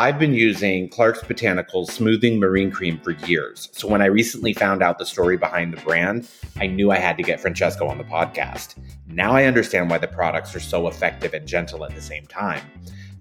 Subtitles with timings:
[0.00, 3.68] I've been using Clark's Botanicals Smoothing Marine Cream for years.
[3.72, 6.26] So when I recently found out the story behind the brand,
[6.58, 8.76] I knew I had to get Francesco on the podcast.
[9.08, 12.62] Now I understand why the products are so effective and gentle at the same time.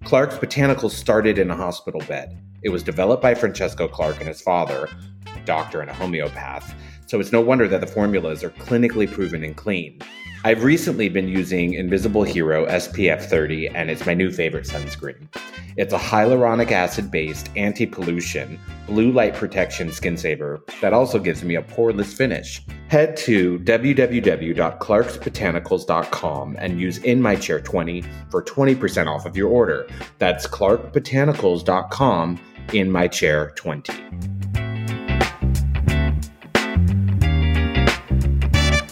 [0.05, 2.41] Clark's Botanicals started in a hospital bed.
[2.63, 4.87] It was developed by Francesco Clark and his father,
[5.36, 6.73] a doctor and a homeopath,
[7.07, 10.00] so it's no wonder that the formulas are clinically proven and clean.
[10.45, 15.27] I've recently been using Invisible Hero SPF 30, and it's my new favorite sunscreen.
[15.75, 21.43] It's a hyaluronic acid based anti pollution, blue light protection skin saver that also gives
[21.43, 22.61] me a poreless finish.
[22.87, 29.89] Head to www.clarksbotanicals.com and use In My Chair 20 for 20% off of your order.
[30.19, 32.39] That's clarksbotanicals.com
[32.72, 34.39] in my chair 20.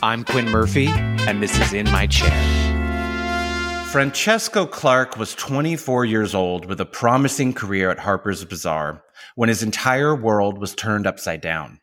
[0.07, 2.31] I'm Quinn Murphy, and this is In My Chair.
[3.91, 9.03] Francesco Clark was 24 years old with a promising career at Harper's Bazaar
[9.36, 11.81] when his entire world was turned upside down.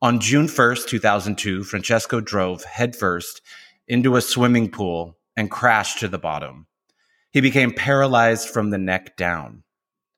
[0.00, 3.42] On June 1st, 2002, Francesco drove headfirst
[3.86, 6.66] into a swimming pool and crashed to the bottom.
[7.30, 9.64] He became paralyzed from the neck down.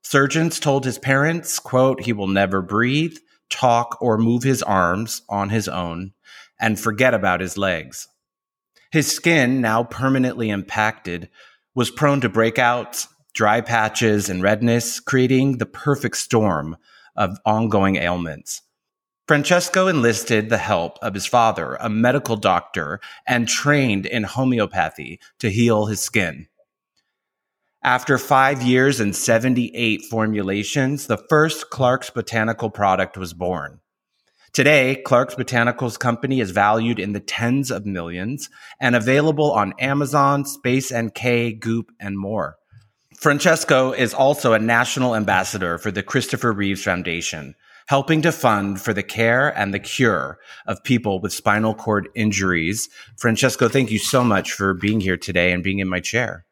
[0.04, 3.16] Surgeons told his parents, quote, he will never breathe,
[3.50, 6.12] talk, or move his arms on his own
[6.60, 8.08] and forget about his legs.
[8.92, 11.28] His skin, now permanently impacted,
[11.74, 16.76] was prone to breakouts, dry patches, and redness, creating the perfect storm
[17.14, 18.62] of ongoing ailments.
[19.28, 25.50] Francesco enlisted the help of his father, a medical doctor, and trained in homeopathy to
[25.50, 26.46] heal his skin.
[27.82, 33.80] After five years and 78 formulations, the first Clark's Botanical product was born.
[34.56, 38.48] Today, Clark's Botanicals Company is valued in the tens of millions
[38.80, 42.56] and available on Amazon, Space NK, Goop, and more.
[43.18, 47.54] Francesco is also a national ambassador for the Christopher Reeves Foundation,
[47.88, 52.88] helping to fund for the care and the cure of people with spinal cord injuries.
[53.18, 56.46] Francesco, thank you so much for being here today and being in my chair.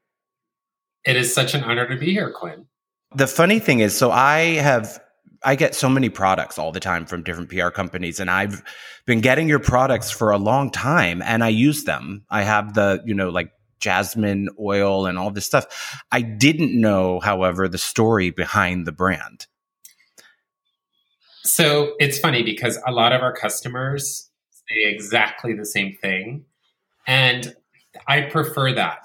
[1.07, 2.67] It is such an honor to be here, Quinn.
[3.15, 5.01] The funny thing is, so I have
[5.45, 8.63] I get so many products all the time from different PR companies and I've
[9.07, 12.25] been getting your products for a long time and I use them.
[12.31, 13.51] I have the, you know, like
[13.81, 16.03] jasmine oil and all this stuff.
[16.11, 19.47] I didn't know, however, the story behind the brand.
[21.43, 26.47] So it's funny because a lot of our customers say exactly the same thing.
[27.07, 27.55] And
[28.09, 29.01] I prefer that.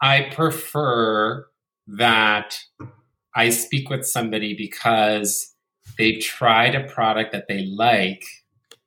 [0.00, 1.46] I prefer
[1.86, 2.58] that
[3.34, 5.54] I speak with somebody because
[5.98, 8.24] they've tried a product that they like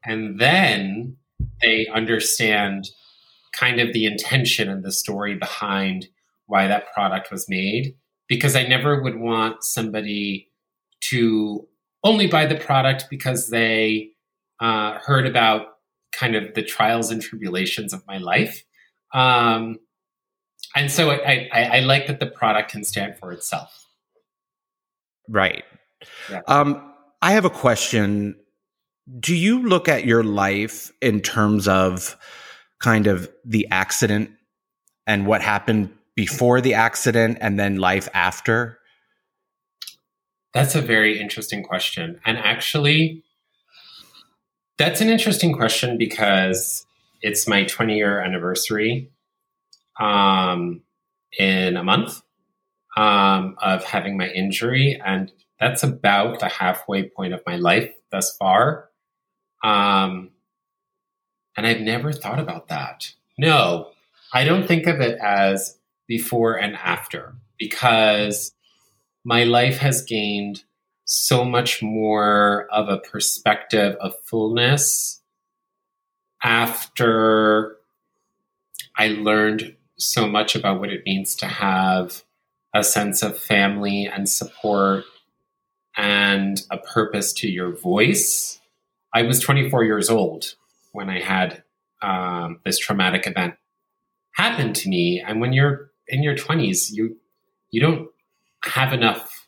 [0.06, 1.18] and then
[1.62, 2.90] they understand
[3.54, 6.08] kind of the intention and the story behind
[6.48, 7.96] why that product was made
[8.28, 10.50] because I never would want somebody
[11.10, 11.68] to
[12.04, 14.10] only buy the product because they
[14.60, 15.68] uh, heard about
[16.12, 18.64] kind of the trials and tribulations of my life.
[19.14, 19.78] Um,
[20.76, 23.83] and so I, I, I like that the product can stand for itself.
[25.30, 25.64] Right.
[26.30, 26.42] Yeah.
[26.48, 28.36] Um, I have a question.
[29.20, 32.18] Do you look at your life in terms of
[32.80, 34.32] kind of the accident
[35.08, 38.80] and what happened before the accident and then life after?
[40.54, 42.20] That's a very interesting question.
[42.26, 43.24] And actually,
[44.78, 46.86] that's an interesting question because
[47.22, 49.10] it's my 20 year anniversary
[50.00, 50.82] um,
[51.40, 52.22] in a month
[52.96, 58.36] um, of having my injury, and that's about the halfway point of my life thus
[58.38, 58.90] far.
[59.64, 60.32] Um,
[61.56, 63.12] and I've never thought about that.
[63.38, 63.92] No,
[64.34, 65.78] I don't think of it as
[66.08, 68.54] before and after because
[69.24, 70.64] my life has gained
[71.06, 75.22] so much more of a perspective of fullness
[76.44, 77.78] after
[78.98, 82.24] I learned so much about what it means to have
[82.74, 85.06] a sense of family and support
[85.96, 88.60] and a purpose to your voice.
[89.14, 90.56] I was 24 years old
[90.92, 91.64] when I had
[92.02, 93.56] um, this traumatic event
[94.32, 95.24] happen to me.
[95.26, 97.18] And when you're in your 20s, you
[97.72, 98.10] you don't
[98.64, 99.48] have enough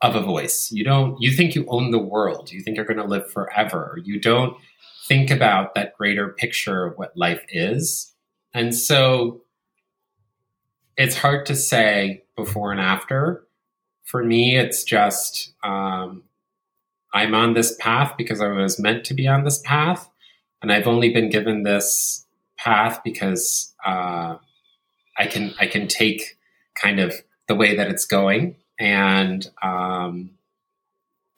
[0.00, 0.70] of a voice.
[0.70, 1.20] You don't.
[1.20, 2.52] You think you own the world.
[2.52, 3.98] You think you're going to live forever.
[4.04, 4.56] You don't
[5.06, 8.14] think about that greater picture of what life is.
[8.54, 9.42] And so
[10.96, 13.44] it's hard to say before and after.
[14.04, 16.22] For me, it's just um,
[17.12, 20.08] I'm on this path because I was meant to be on this path,
[20.62, 22.24] and I've only been given this
[22.56, 24.36] path because uh,
[25.18, 26.38] I can I can take
[26.74, 27.14] kind of
[27.48, 30.30] the way that it's going, and um,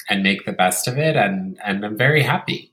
[0.08, 1.16] and make the best of it.
[1.16, 2.69] And and I'm very happy.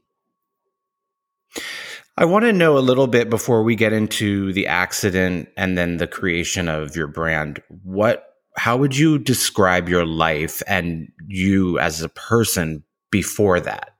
[2.19, 5.97] I want to know a little bit before we get into the accident and then
[5.97, 7.61] the creation of your brand.
[7.83, 8.23] What
[8.57, 13.93] how would you describe your life and you as a person before that?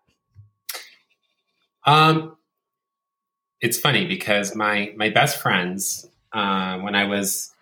[1.86, 2.36] Um,
[3.62, 7.54] it's funny because my my best friends, uh, when I was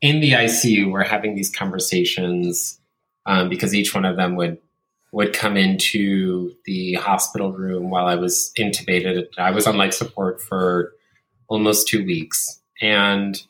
[0.00, 2.78] in the ICU, were having these conversations
[3.26, 4.58] um, because each one of them would
[5.16, 9.28] would come into the hospital room while I was intubated.
[9.38, 10.92] I was on life support for
[11.48, 13.42] almost two weeks, and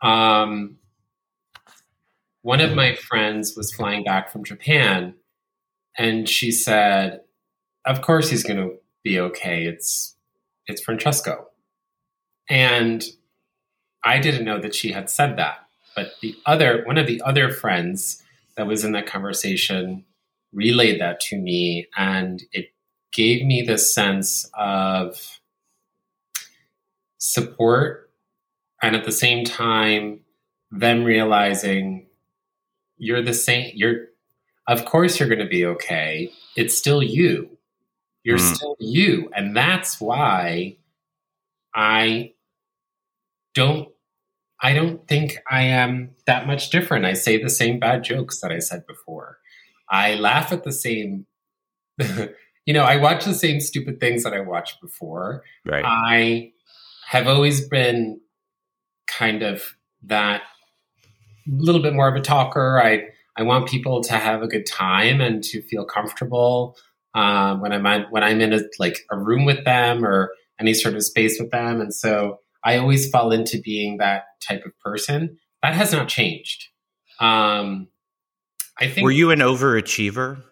[0.00, 0.78] um,
[2.40, 5.14] one of my friends was flying back from Japan
[5.98, 7.20] and she said,
[7.84, 9.66] Of course he's going to be okay.
[9.66, 10.16] It's,
[10.66, 11.48] it's Francesco.
[12.48, 13.04] And
[14.02, 15.66] I didn't know that she had said that.
[15.94, 18.22] But the other, one of the other friends
[18.56, 20.06] that was in that conversation
[20.52, 21.86] relayed that to me.
[21.96, 22.72] And it
[23.12, 25.40] gave me this sense of
[27.18, 28.10] support.
[28.82, 30.20] And at the same time,
[30.70, 32.06] them realizing
[32.96, 33.72] you're the same.
[33.74, 34.06] You're,
[34.66, 36.30] of course, you're going to be okay.
[36.56, 37.58] It's still you.
[38.24, 38.54] You're mm.
[38.54, 39.30] still you.
[39.34, 40.76] And that's why
[41.74, 42.32] I
[43.54, 43.88] don't
[44.62, 47.04] I don't think I am that much different.
[47.04, 49.38] I say the same bad jokes that I said before.
[49.90, 51.26] I laugh at the same
[52.66, 55.42] you know, I watch the same stupid things that I watched before.
[55.66, 55.84] Right.
[55.84, 56.52] I
[57.08, 58.20] have always been
[59.06, 59.74] kind of
[60.04, 60.42] that
[61.46, 62.80] little bit more of a talker.
[62.82, 66.76] I I want people to have a good time and to feel comfortable
[67.14, 70.74] um, when I'm on, when I'm in a like a room with them or any
[70.74, 71.80] sort of space with them.
[71.80, 75.38] And so I always fall into being that type of person.
[75.62, 76.68] That has not changed.
[77.20, 77.88] Um,
[78.78, 79.04] I think.
[79.04, 80.42] Were you an overachiever?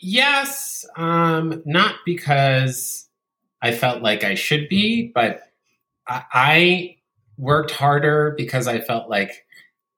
[0.00, 3.08] Yes, um, not because
[3.60, 5.42] I felt like I should be, but
[6.06, 6.96] I, I
[7.36, 9.44] worked harder because I felt like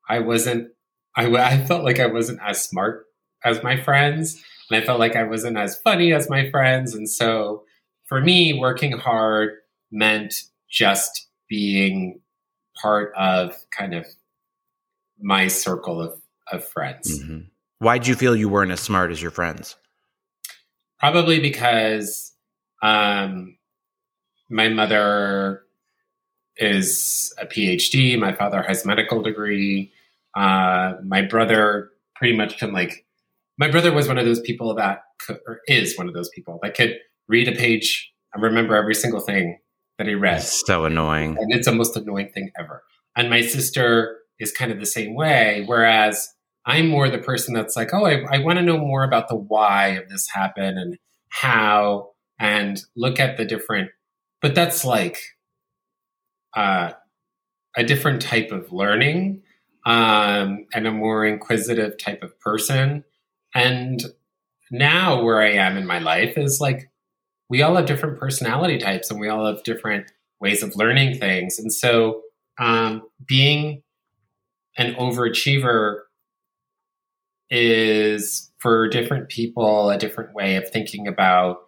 [0.09, 0.69] I wasn't,
[1.17, 3.06] I, I felt like I wasn't as smart
[3.45, 4.43] as my friends.
[4.71, 6.95] And I felt like I wasn't as funny as my friends.
[6.95, 7.65] And so
[8.06, 9.51] for me, working hard
[9.91, 10.35] meant
[10.69, 12.21] just being
[12.81, 14.06] part of kind of
[15.20, 16.20] my circle of,
[16.50, 17.20] of friends.
[17.20, 17.40] Mm-hmm.
[17.78, 19.76] Why did you feel you weren't as smart as your friends?
[20.99, 22.32] Probably because
[22.82, 23.56] um,
[24.50, 25.62] my mother
[26.56, 28.19] is a PhD.
[28.19, 29.93] My father has medical degree.
[30.37, 33.06] Uh, my brother pretty much can like.
[33.58, 36.58] My brother was one of those people that could, or is one of those people
[36.62, 39.58] that could read a page and remember every single thing
[39.99, 40.43] that he read.
[40.43, 42.82] so annoying, and it's the most annoying thing ever.
[43.17, 45.63] And my sister is kind of the same way.
[45.67, 46.29] Whereas
[46.67, 49.37] I'm more the person that's like, oh, I, I want to know more about the
[49.37, 50.97] why of this happen and
[51.29, 53.91] how, and look at the different.
[54.43, 55.19] But that's like
[56.57, 56.93] uh,
[57.77, 59.43] a different type of learning
[59.87, 63.05] um, and a more inquisitive type of person.
[63.55, 64.03] And
[64.71, 66.91] now, where I am in my life is like
[67.49, 71.59] we all have different personality types and we all have different ways of learning things.
[71.59, 72.23] And so,
[72.59, 73.82] um, being
[74.81, 75.99] an overachiever
[77.51, 81.58] is for different people a different way of thinking about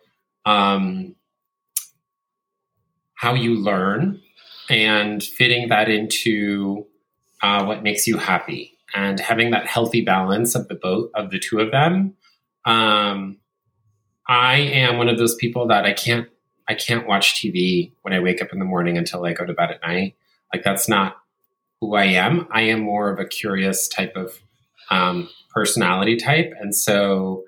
[0.47, 1.15] um,
[3.15, 4.19] how you learn
[4.71, 6.87] and fitting that into
[7.43, 11.39] uh, what makes you happy and having that healthy balance of the both of the
[11.39, 12.15] two of them.
[12.65, 13.39] Um,
[14.27, 16.29] I am one of those people that I can't
[16.67, 19.53] I can't watch TV when I wake up in the morning until I go to
[19.53, 20.17] bed at night.
[20.55, 21.17] Like that's not
[21.83, 22.47] who I am.
[22.53, 24.39] I am more of a curious type of
[24.89, 27.43] um, personality type, and so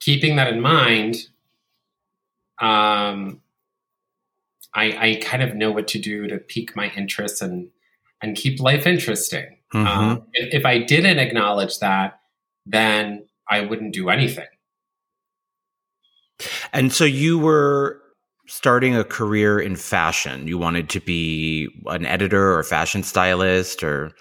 [0.00, 1.28] keeping that in mind,
[2.60, 3.40] um,
[4.74, 7.68] I, I kind of know what to do to pique my interest and
[8.20, 9.58] and keep life interesting.
[9.72, 9.86] Mm-hmm.
[9.86, 12.18] Um, if, if I didn't acknowledge that,
[12.64, 14.46] then I wouldn't do anything.
[16.72, 18.02] And so you were
[18.46, 20.46] starting a career in fashion.
[20.46, 24.12] You wanted to be an editor or fashion stylist or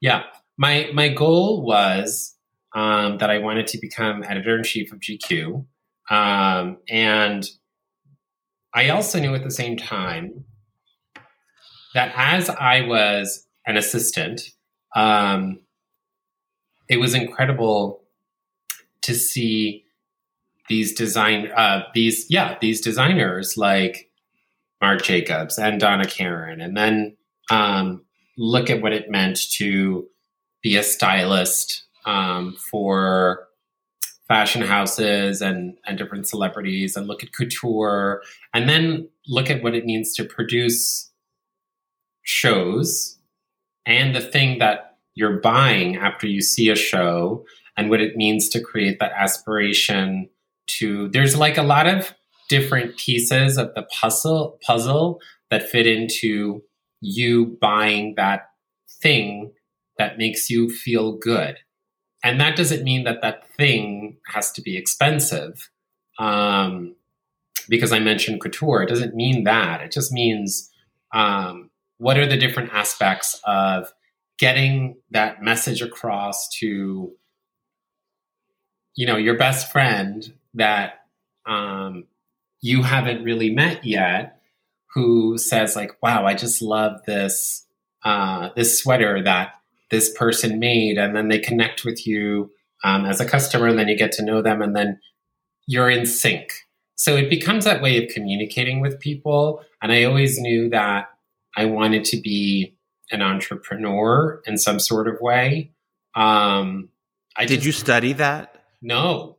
[0.00, 0.24] Yeah.
[0.56, 2.34] My my goal was
[2.74, 5.64] um, that I wanted to become editor in chief of GQ.
[6.10, 7.46] Um, and
[8.74, 10.44] I also knew at the same time
[11.94, 14.42] that as I was an assistant,
[14.94, 15.60] um,
[16.88, 18.02] it was incredible
[19.02, 19.84] to see
[20.68, 24.10] these design uh, these yeah these designers like
[24.80, 27.16] Marc Jacobs and Donna Karan, and then
[27.50, 28.04] um,
[28.36, 30.06] look at what it meant to
[30.62, 33.48] be a stylist um, for
[34.28, 38.22] fashion houses and, and different celebrities and look at couture
[38.52, 41.10] and then look at what it means to produce
[42.22, 43.18] shows
[43.86, 47.44] and the thing that you're buying after you see a show
[47.76, 50.28] and what it means to create that aspiration
[50.68, 52.14] to there's like a lot of
[52.48, 55.20] different pieces of the puzzle puzzle
[55.50, 56.62] that fit into
[57.00, 58.50] you buying that
[59.02, 59.52] thing
[59.98, 61.58] that makes you feel good.
[62.24, 65.70] And that doesn't mean that that thing has to be expensive.
[66.18, 66.96] Um,
[67.68, 69.82] because i mentioned couture it doesn't mean that.
[69.82, 70.70] It just means
[71.12, 73.92] um, what are the different aspects of
[74.38, 77.12] getting that message across to
[78.94, 81.06] you know your best friend that
[81.46, 82.04] um,
[82.60, 84.40] you haven't really met yet
[84.94, 87.66] who says like wow i just love this
[88.04, 89.52] uh, this sweater that
[89.90, 90.98] this person made.
[90.98, 92.50] And then they connect with you
[92.84, 95.00] um, as a customer and then you get to know them and then
[95.66, 96.52] you're in sync.
[96.94, 99.62] So it becomes that way of communicating with people.
[99.82, 101.10] And i always knew that
[101.56, 102.76] i wanted to be
[103.10, 105.72] an entrepreneur in some sort of way.
[106.14, 106.90] Um,
[107.36, 108.64] I did just, you study that?
[108.82, 109.37] No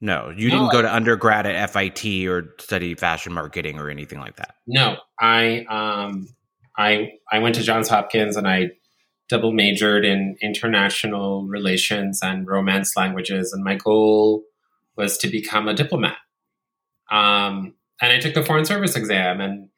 [0.00, 4.20] no you no, didn't go to undergrad at FIT or study fashion marketing or anything
[4.20, 6.28] like that no i um,
[6.76, 8.70] i i went to johns hopkins and i
[9.28, 14.44] double majored in international relations and romance languages, and my goal
[14.96, 16.16] was to become a diplomat.
[17.10, 19.68] Um, and I took the foreign service exam, and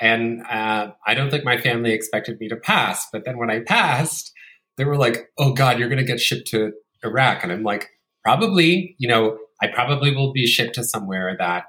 [0.00, 3.06] and uh, I don't think my family expected me to pass.
[3.12, 4.32] But then when I passed,
[4.76, 6.72] they were like, "Oh God, you're going to get shipped to
[7.02, 7.88] Iraq," and I'm like,
[8.26, 11.66] "Probably, you know, I probably will be shipped to somewhere that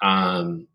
[0.00, 0.68] um,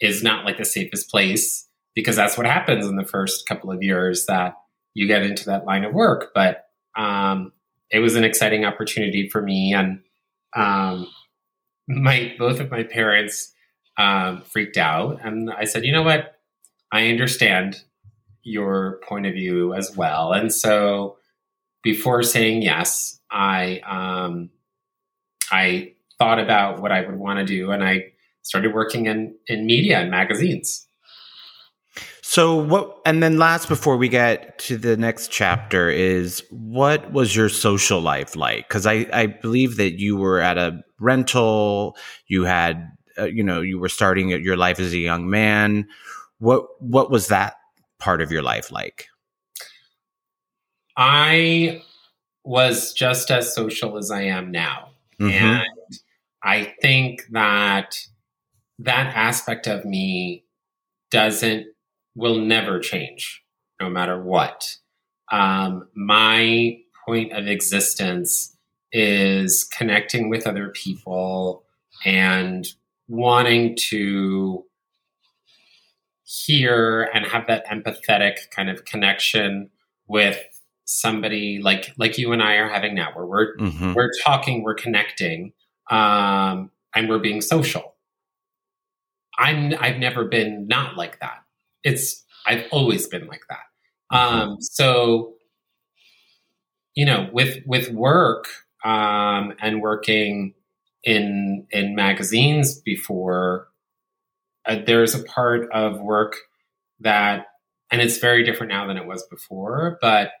[0.00, 3.82] is not like the safest place." Because that's what happens in the first couple of
[3.82, 4.54] years that
[4.94, 6.30] you get into that line of work.
[6.34, 6.64] But
[6.96, 7.52] um,
[7.90, 10.00] it was an exciting opportunity for me, and
[10.56, 11.06] um,
[11.86, 13.52] my both of my parents
[13.98, 16.38] um, freaked out, and I said, you know what,
[16.90, 17.82] I understand
[18.42, 21.18] your point of view as well, and so
[21.82, 24.50] before saying yes, I um,
[25.50, 29.66] I thought about what I would want to do, and I started working in in
[29.66, 30.86] media and magazines.
[32.22, 37.34] So what and then last before we get to the next chapter is what was
[37.34, 38.68] your social life like?
[38.68, 41.96] Cuz I I believe that you were at a rental,
[42.28, 42.88] you had
[43.18, 45.88] uh, you know, you were starting your life as a young man.
[46.38, 47.54] What what was that
[47.98, 49.08] part of your life like?
[50.96, 51.82] I
[52.44, 54.89] was just as social as I am now.
[55.20, 55.44] Mm-hmm.
[55.44, 55.98] And
[56.42, 57.96] I think that
[58.78, 60.44] that aspect of me
[61.10, 61.66] doesn't
[62.14, 63.42] will never change,
[63.80, 64.76] no matter what.
[65.30, 68.56] Um, my point of existence
[68.92, 71.64] is connecting with other people
[72.04, 72.66] and
[73.08, 74.64] wanting to
[76.24, 79.70] hear and have that empathetic kind of connection
[80.06, 80.40] with
[80.90, 83.94] somebody like like you and I are having now, where we're mm-hmm.
[83.94, 85.52] we're talking, we're connecting,
[85.90, 87.94] um, and we're being social.
[89.38, 91.44] I'm I've never been not like that
[91.84, 93.64] it's I've always been like that.
[94.12, 94.40] Mm-hmm.
[94.40, 95.34] Um, so
[96.94, 98.46] you know, with with work
[98.84, 100.54] um, and working
[101.04, 103.68] in in magazines before,
[104.66, 106.36] uh, there's a part of work
[107.00, 107.46] that,
[107.90, 110.32] and it's very different now than it was before, but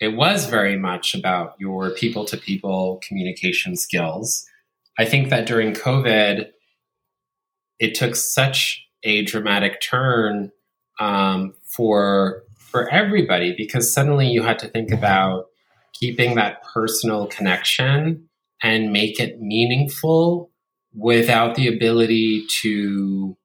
[0.00, 4.44] it was very much about your people to people communication skills.
[4.98, 6.48] I think that during COVID,
[7.78, 10.50] it took such a dramatic turn
[10.98, 15.46] um, for for everybody because suddenly you had to think about
[15.92, 18.28] keeping that personal connection
[18.62, 20.50] and make it meaningful
[20.92, 23.36] without the ability to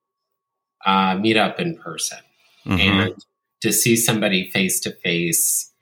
[0.85, 2.19] uh, meet up in person
[2.65, 2.79] mm-hmm.
[2.79, 3.25] and
[3.61, 5.73] to see somebody face to face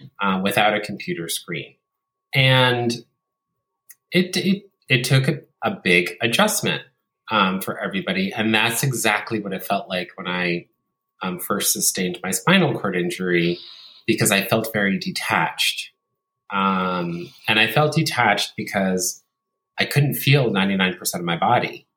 [0.41, 1.75] without a computer screen.
[2.33, 2.93] And
[4.11, 6.83] it it, it took a, a big adjustment
[7.31, 10.67] um, for everybody, and that's exactly what it felt like when I
[11.21, 13.59] um, first sustained my spinal cord injury
[14.05, 15.91] because I felt very detached.
[16.51, 19.23] Um, and I felt detached because
[19.77, 21.87] I couldn't feel 99% of my body.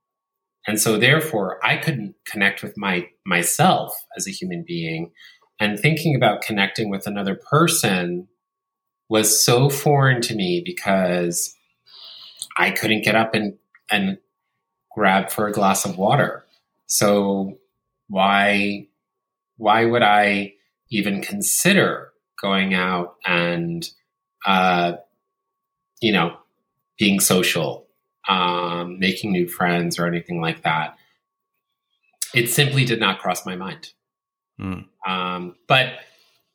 [0.66, 5.12] And so therefore I couldn't connect with my myself as a human being.
[5.60, 8.28] And thinking about connecting with another person
[9.08, 11.54] was so foreign to me because
[12.56, 13.58] I couldn't get up and,
[13.90, 14.18] and
[14.90, 16.44] grab for a glass of water.
[16.86, 17.58] So
[18.08, 18.88] why
[19.58, 20.54] why would I
[20.90, 23.88] even consider going out and,
[24.46, 24.94] uh,
[26.00, 26.36] you know,
[26.98, 27.86] being social,
[28.28, 30.96] um, making new friends or anything like that.
[32.34, 33.92] It simply did not cross my mind.
[34.60, 34.86] Mm.
[35.06, 35.94] Um, but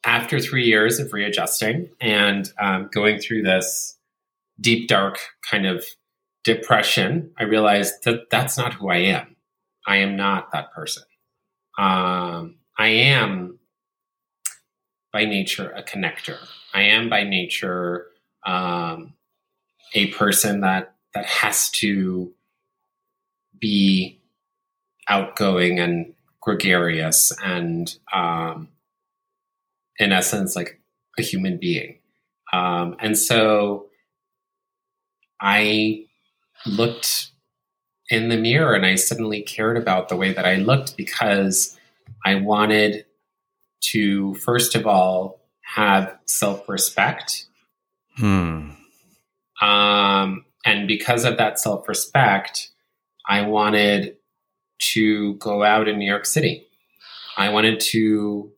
[0.06, 3.98] after three years of readjusting and um, going through this
[4.62, 5.20] deep, dark
[5.50, 5.84] kind of
[6.44, 9.36] depression, I realized that that's not who I am.
[9.88, 11.04] I am not that person.
[11.78, 13.60] Um, I am
[15.12, 16.38] by nature a connector.
[16.74, 18.08] I am by nature
[18.46, 19.14] um,
[19.94, 22.34] a person that that has to
[23.58, 24.20] be
[25.08, 26.15] outgoing and
[26.46, 28.70] gregarious and um,
[29.98, 30.80] in essence like
[31.18, 31.98] a human being
[32.54, 33.88] um, and so
[35.42, 36.06] i
[36.68, 37.32] looked
[38.10, 41.78] in the mirror and i suddenly cared about the way that i looked because
[42.24, 43.06] i wanted
[43.82, 47.48] to first of all have self-respect
[48.18, 48.70] hmm.
[49.62, 52.70] um, and because of that self-respect
[53.28, 54.16] i wanted
[54.80, 56.68] to go out in New York City.
[57.38, 58.52] I wanted to,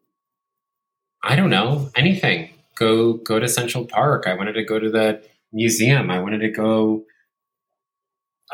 [1.24, 2.50] I don't know, anything.
[2.76, 4.26] Go go to Central Park.
[4.28, 6.12] I wanted to go to the museum.
[6.12, 7.06] I wanted to go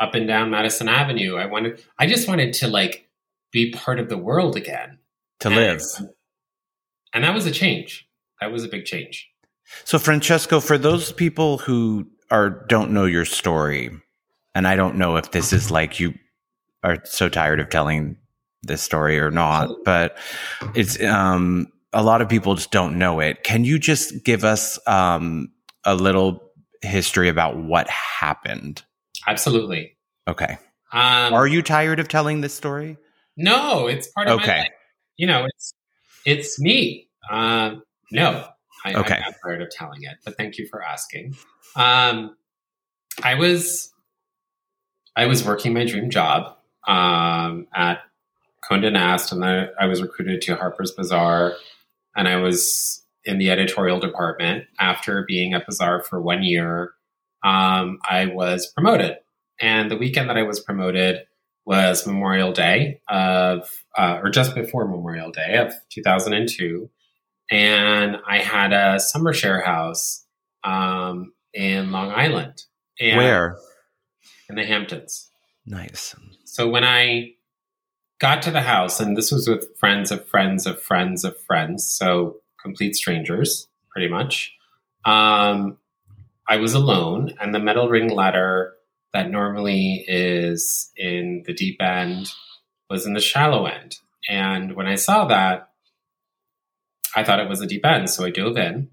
[0.00, 1.36] up and down Madison Avenue.
[1.36, 3.08] I wanted I just wanted to like
[3.52, 4.98] be part of the world again.
[5.40, 5.82] To and, live.
[7.12, 8.08] And that was a change.
[8.40, 9.30] That was a big change.
[9.84, 13.90] So Francesco, for those people who are don't know your story,
[14.54, 16.14] and I don't know if this is like you
[16.84, 18.16] are so tired of telling
[18.62, 20.16] this story or not, but
[20.74, 23.42] it's um, a lot of people just don't know it.
[23.42, 25.50] Can you just give us um,
[25.84, 26.42] a little
[26.82, 28.82] history about what happened?
[29.26, 29.96] Absolutely.
[30.28, 30.58] Okay.
[30.92, 32.98] Um, are you tired of telling this story?
[33.36, 34.68] No, it's part of okay.
[35.16, 35.74] You know, it's
[36.24, 37.08] it's me.
[37.28, 37.76] Uh,
[38.12, 38.46] no,
[38.84, 39.16] I, okay.
[39.16, 41.34] I'm not tired of telling it, but thank you for asking.
[41.74, 42.36] Um,
[43.22, 43.92] I was
[45.16, 46.53] I was working my dream job
[46.86, 48.00] um, at
[48.68, 51.54] Condé Nast, and then I was recruited to Harper's Bazaar,
[52.16, 54.64] and I was in the editorial department.
[54.78, 56.92] After being at Bazaar for one year,
[57.44, 59.16] um, I was promoted,
[59.60, 61.26] and the weekend that I was promoted
[61.66, 66.90] was Memorial Day of, uh, or just before Memorial Day of 2002,
[67.50, 70.24] and I had a summer share house
[70.62, 72.62] um, in Long Island.
[73.16, 73.58] Where?
[74.48, 75.30] In the Hamptons.
[75.66, 76.14] Nice.
[76.44, 77.32] So when I
[78.18, 81.86] got to the house, and this was with friends of friends of friends of friends,
[81.86, 84.52] so complete strangers, pretty much.
[85.04, 85.78] Um,
[86.48, 88.74] I was alone, and the metal ring ladder
[89.12, 92.30] that normally is in the deep end
[92.90, 93.98] was in the shallow end.
[94.28, 95.70] And when I saw that,
[97.16, 98.90] I thought it was a deep end, so I dove in.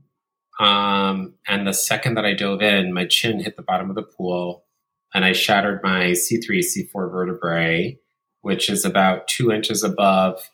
[0.59, 4.03] Um, and the second that I dove in, my chin hit the bottom of the
[4.03, 4.65] pool
[5.13, 7.99] and I shattered my C3, C4 vertebrae,
[8.41, 10.49] which is about two inches above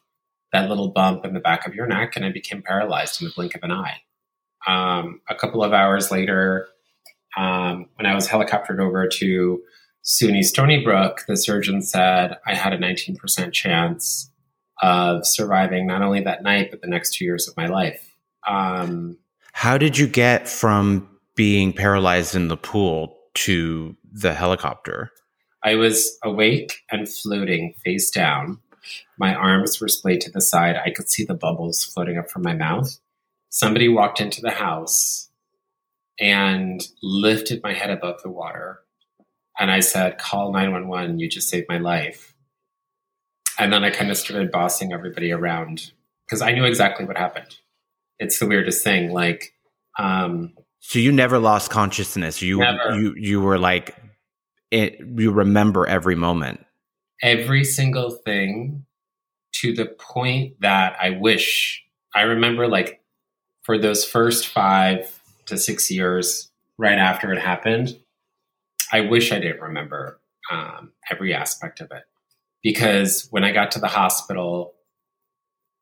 [0.54, 3.34] that little bump in the back of your neck, and I became paralyzed in the
[3.34, 3.98] blink of an eye.
[4.66, 6.68] Um, a couple of hours later,
[7.36, 9.62] um, when I was helicoptered over to
[10.04, 14.32] SUNY Stony Brook, the surgeon said I had a 19% chance
[14.82, 18.16] of surviving not only that night, but the next two years of my life.
[18.48, 19.18] Um,
[19.54, 25.12] How did you get from being paralyzed in the pool to the helicopter?
[25.64, 28.60] I was awake and floating face down.
[29.18, 30.76] My arms were splayed to the side.
[30.78, 32.98] I could see the bubbles floating up from my mouth.
[33.50, 35.30] Somebody walked into the house
[36.20, 38.80] and lifted my head above the water.
[39.60, 41.20] And I said, Call 911.
[41.20, 42.34] You just saved my life.
[43.60, 45.92] And then I kind of started bossing everybody around
[46.26, 47.56] because I knew exactly what happened.
[48.20, 49.12] It's the weirdest thing.
[49.12, 49.54] Like,
[49.98, 52.42] um, so you never lost consciousness.
[52.42, 53.00] You never.
[53.00, 53.96] you you were like
[54.72, 56.66] it, you remember every moment.
[57.22, 58.86] Every single thing
[59.56, 63.02] to the point that I wish I remember like
[63.64, 67.98] for those first 5 to 6 years right after it happened,
[68.92, 70.20] I wish I didn't remember
[70.52, 72.04] um, every aspect of it
[72.64, 74.74] because when I got to the hospital,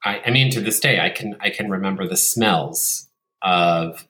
[0.04, 3.08] I, I, mean, to this day, I can I can remember the smells
[3.42, 4.08] of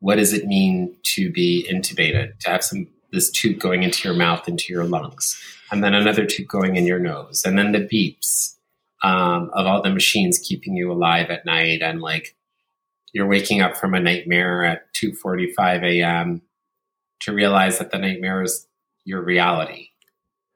[0.00, 4.16] what does it mean to be intubated, to have some this tube going into your
[4.16, 7.80] mouth, into your lungs, and then another tube going in your nose, and then the
[7.80, 8.56] beeps
[9.02, 12.36] um, of all the machines keeping you alive at night, and like
[13.12, 16.42] you're waking up from a nightmare at 2:45 a.m.
[17.20, 18.66] to realize that the nightmare is
[19.04, 19.88] your reality,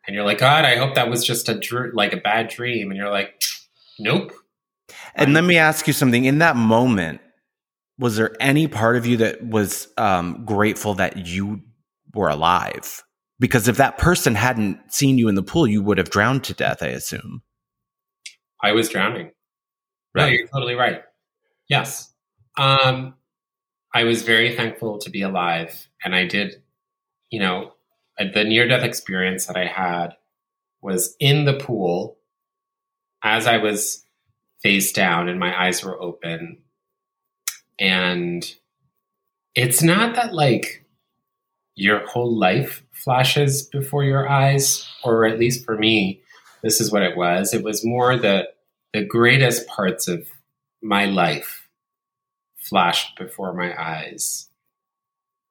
[0.07, 2.91] and you're like, God, I hope that was just a dr- like a bad dream,
[2.91, 3.43] and you're like,
[3.99, 4.33] Nope.
[5.15, 6.25] And let me ask you something.
[6.25, 7.21] In that moment,
[7.99, 11.61] was there any part of you that was um, grateful that you
[12.15, 13.03] were alive?
[13.41, 16.55] Because if that person hadn't seen you in the pool, you would have drowned to
[16.55, 17.43] death, I assume.
[18.63, 19.31] I was drowning.
[20.15, 20.23] Right.
[20.23, 21.03] No, you're totally right.
[21.69, 22.13] Yes.
[22.57, 23.15] Um,
[23.95, 25.89] I was very thankful to be alive.
[26.05, 26.63] And I did,
[27.31, 27.73] you know,
[28.19, 30.17] the near death experience that I had
[30.83, 32.19] was in the pool
[33.23, 34.05] as I was
[34.63, 36.59] face down and my eyes were open.
[37.79, 38.45] And
[39.55, 40.85] it's not that like
[41.79, 46.21] your whole life flashes before your eyes, or at least for me,
[46.63, 47.55] this is what it was.
[47.55, 48.49] It was more the
[48.93, 50.27] the greatest parts of
[50.83, 51.69] my life
[52.57, 54.49] flashed before my eyes.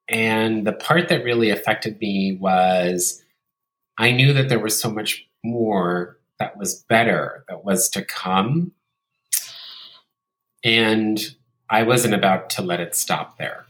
[0.08, 3.22] And the part that really affected me was
[3.96, 8.72] I knew that there was so much more that was better that was to come.
[10.64, 11.20] And
[11.70, 13.67] I wasn't about to let it stop there.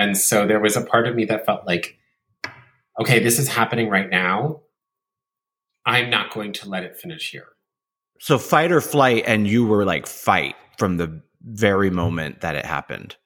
[0.00, 1.98] And so there was a part of me that felt like,
[2.98, 4.62] okay, this is happening right now.
[5.84, 7.48] I'm not going to let it finish here.
[8.18, 12.64] So fight or flight, and you were like fight from the very moment that it
[12.64, 13.16] happened.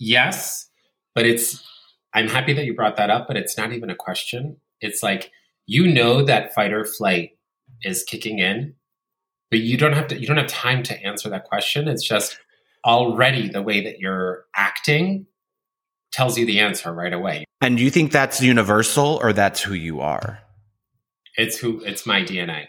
[0.00, 0.68] Yes,
[1.14, 1.64] but it's,
[2.12, 4.56] I'm happy that you brought that up, but it's not even a question.
[4.80, 5.30] It's like,
[5.66, 7.38] you know that fight or flight
[7.82, 8.74] is kicking in,
[9.48, 11.86] but you don't have to, you don't have time to answer that question.
[11.86, 12.36] It's just
[12.84, 15.26] already the way that you're acting
[16.12, 17.44] tells you the answer right away.
[17.60, 20.40] And you think that's universal or that's who you are?
[21.36, 22.66] It's who, it's my DNA.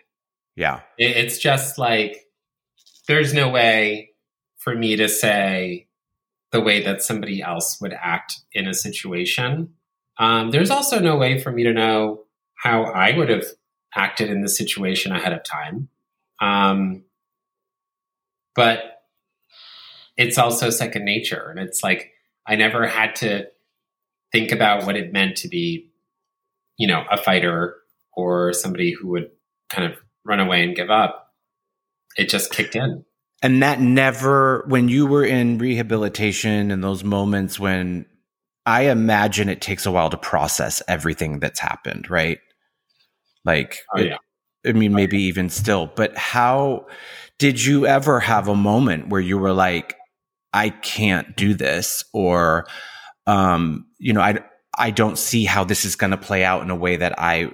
[0.55, 0.81] Yeah.
[0.97, 2.27] It, it's just like,
[3.07, 4.11] there's no way
[4.57, 5.87] for me to say
[6.51, 9.73] the way that somebody else would act in a situation.
[10.17, 12.25] Um, there's also no way for me to know
[12.55, 13.45] how I would have
[13.95, 15.89] acted in the situation ahead of time.
[16.39, 17.03] Um,
[18.55, 19.03] but
[20.17, 21.49] it's also second nature.
[21.49, 22.11] And it's like,
[22.51, 23.47] I never had to
[24.33, 25.89] think about what it meant to be,
[26.77, 27.77] you know, a fighter
[28.11, 29.31] or somebody who would
[29.69, 31.33] kind of run away and give up.
[32.17, 33.05] It just kicked in.
[33.41, 38.05] And that never, when you were in rehabilitation and those moments when
[38.65, 42.39] I imagine it takes a while to process everything that's happened, right?
[43.45, 44.17] Like, oh, yeah.
[44.65, 46.87] it, I mean, oh, maybe even still, but how
[47.39, 49.95] did you ever have a moment where you were like,
[50.53, 52.67] I can't do this or,
[53.27, 54.39] um, you know, I,
[54.77, 57.51] I don't see how this is going to play out in a way that I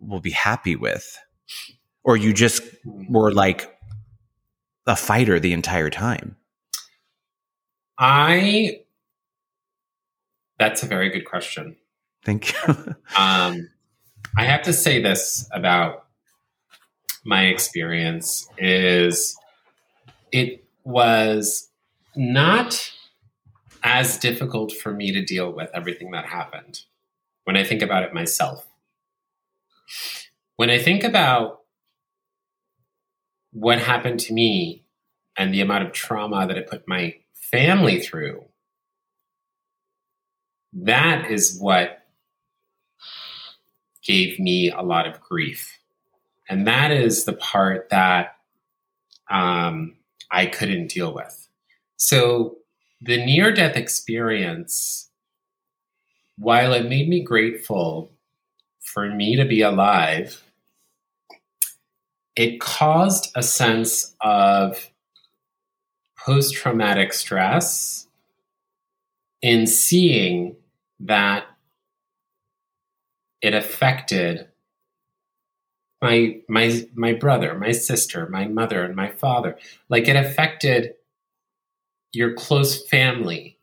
[0.00, 1.18] will be happy with
[2.04, 3.76] or you just were like
[4.86, 6.36] a fighter the entire time?
[7.98, 8.80] I
[10.58, 11.76] that's a very good question.
[12.24, 12.74] Thank you.
[13.18, 13.68] um,
[14.38, 16.06] I have to say this about
[17.24, 19.36] my experience is
[20.32, 21.68] it was
[22.16, 22.92] not
[23.82, 26.82] as difficult for me to deal with everything that happened
[27.44, 28.66] when I think about it myself.
[30.56, 31.60] When I think about
[33.52, 34.84] what happened to me
[35.36, 38.44] and the amount of trauma that it put my family through,
[40.72, 42.02] that is what
[44.02, 45.78] gave me a lot of grief.
[46.48, 48.36] And that is the part that
[49.30, 49.96] um,
[50.30, 51.45] I couldn't deal with.
[51.96, 52.56] So
[53.00, 55.10] the near death experience,
[56.38, 58.10] while it made me grateful
[58.80, 60.42] for me to be alive,
[62.36, 64.90] it caused a sense of
[66.18, 68.06] post traumatic stress
[69.40, 70.56] in seeing
[71.00, 71.46] that
[73.40, 74.48] it affected
[76.02, 79.56] my my my brother, my sister, my mother and my father.
[79.88, 80.95] Like it affected
[82.16, 83.58] your close family.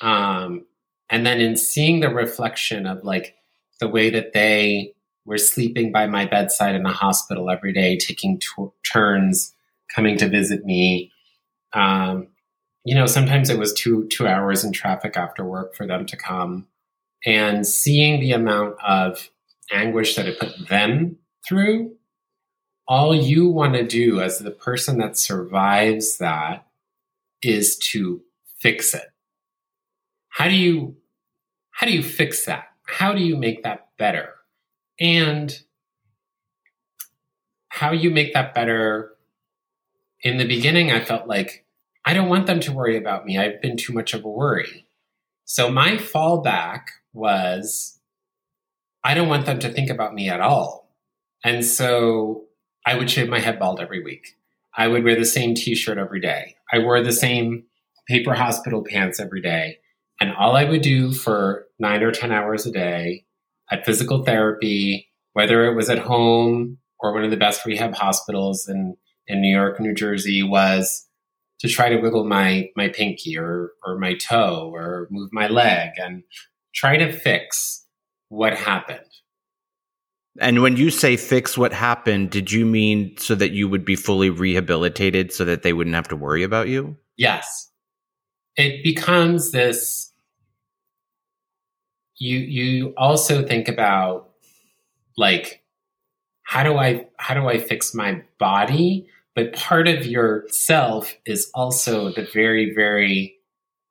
[0.00, 0.66] Um,
[1.08, 3.36] and then in seeing the reflection of like
[3.80, 8.40] the way that they were sleeping by my bedside in the hospital every day, taking
[8.40, 9.54] t- turns
[9.94, 11.12] coming to visit me.
[11.72, 12.28] Um,
[12.84, 16.16] you know, sometimes it was two two hours in traffic after work for them to
[16.16, 16.66] come,
[17.24, 19.30] and seeing the amount of
[19.70, 21.94] anguish that it put them through.
[22.88, 26.66] All you want to do as the person that survives that
[27.42, 28.22] is to
[28.60, 29.04] fix it.
[30.28, 30.96] How do you
[31.70, 32.64] how do you fix that?
[32.86, 34.34] How do you make that better?
[35.00, 35.58] And
[37.68, 39.12] how you make that better.
[40.22, 41.64] In the beginning, I felt like
[42.04, 43.38] I don't want them to worry about me.
[43.38, 44.86] I've been too much of a worry.
[45.44, 47.98] So my fallback was
[49.02, 50.94] I don't want them to think about me at all.
[51.44, 52.44] And so
[52.86, 54.36] I would shave my head bald every week.
[54.76, 56.56] I would wear the same t shirt every day.
[56.72, 57.64] I wore the same
[58.08, 59.78] paper hospital pants every day.
[60.20, 63.24] And all I would do for nine or 10 hours a day
[63.70, 68.68] at physical therapy, whether it was at home or one of the best rehab hospitals
[68.68, 71.06] in, in New York, New Jersey, was
[71.60, 75.90] to try to wiggle my, my pinky or, or my toe or move my leg
[75.96, 76.22] and
[76.74, 77.86] try to fix
[78.28, 79.00] what happened.
[80.40, 83.96] And when you say fix what happened, did you mean so that you would be
[83.96, 86.96] fully rehabilitated so that they wouldn't have to worry about you?
[87.16, 87.70] Yes.
[88.56, 90.12] It becomes this
[92.16, 94.30] you you also think about
[95.16, 95.62] like
[96.44, 99.08] how do I how do I fix my body?
[99.34, 103.36] But part of yourself is also the very, very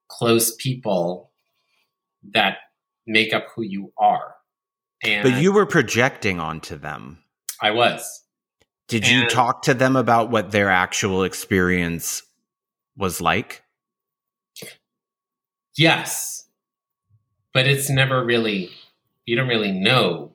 [0.08, 1.32] close people
[2.34, 2.58] that
[3.08, 4.36] make up who you are.
[5.03, 7.19] And but you were projecting onto them.
[7.61, 8.23] I was.
[8.87, 12.23] Did and you talk to them about what their actual experience
[12.97, 13.63] was like?
[15.77, 16.47] Yes.
[17.53, 18.69] But it's never really,
[19.25, 20.33] you don't really know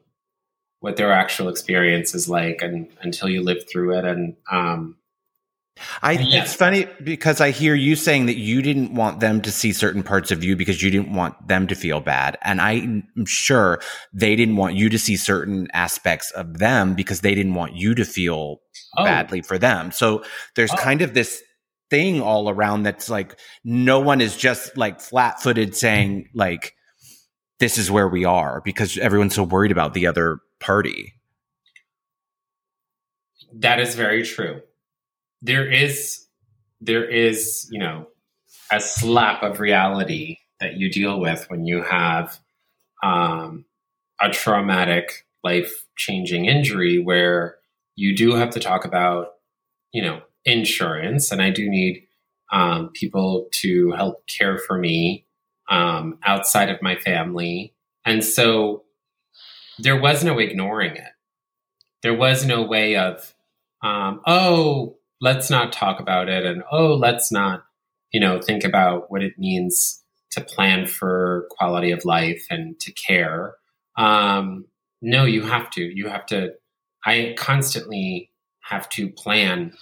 [0.81, 4.05] what their actual experience is like and, until you live through it.
[4.05, 4.97] And um,
[6.03, 6.47] I yes.
[6.47, 10.03] it's funny because I hear you saying that you didn't want them to see certain
[10.03, 12.39] parts of you because you didn't want them to feel bad.
[12.43, 13.81] And I'm sure
[14.13, 17.95] they didn't want you to see certain aspects of them because they didn't want you
[17.95, 18.59] to feel
[18.97, 19.05] oh.
[19.05, 19.93] badly for them.
[19.93, 20.77] So there's oh.
[20.77, 21.43] kind of this
[21.91, 26.75] thing all around that's like no one is just like flat footed saying like
[27.61, 31.13] this is where we are because everyone's so worried about the other party.
[33.53, 34.63] That is very true
[35.43, 36.27] there is
[36.81, 38.07] there is you know
[38.71, 42.39] a slap of reality that you deal with when you have
[43.03, 43.65] um,
[44.21, 47.57] a traumatic life changing injury where
[47.95, 49.35] you do have to talk about
[49.93, 51.33] you know insurance.
[51.33, 52.05] And i do need
[52.53, 55.27] um, people to help care for me
[55.69, 57.75] um, outside of my family.
[58.05, 58.85] And so
[59.79, 61.11] there was no ignoring it.
[62.03, 63.35] There was no way of
[63.83, 67.65] um, oh let's not talk about it and oh let's not
[68.13, 72.93] you know think about what it means to plan for quality of life and to
[72.93, 73.55] care.
[73.97, 74.67] Um,
[75.01, 75.83] no you have to.
[75.83, 76.53] You have to
[77.05, 79.73] i constantly have to plan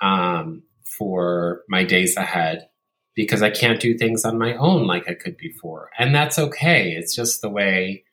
[0.00, 2.68] um, for my days ahead
[3.14, 5.90] because i can't do things on my own like i could before.
[5.98, 6.92] And that's okay.
[6.92, 8.04] It's just the way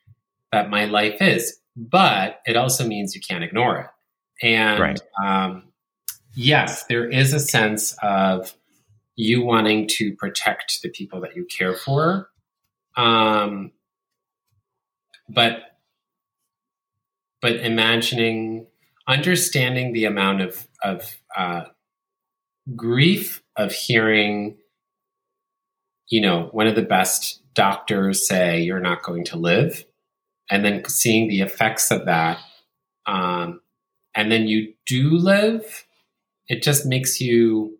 [0.52, 1.58] that my life is.
[1.76, 4.46] But it also means you can't ignore it.
[4.46, 5.00] And right.
[5.22, 5.69] um,
[6.34, 8.54] yes, there is a sense of
[9.16, 12.30] you wanting to protect the people that you care for.
[12.96, 13.72] Um,
[15.28, 15.62] but
[17.40, 18.66] but imagining
[19.06, 21.64] understanding the amount of of uh,
[22.76, 24.56] grief of hearing
[26.08, 29.84] you know one of the best doctors say you're not going to live
[30.50, 32.38] and then seeing the effects of that
[33.06, 33.60] um,
[34.14, 35.86] and then you do live
[36.50, 37.78] it just makes you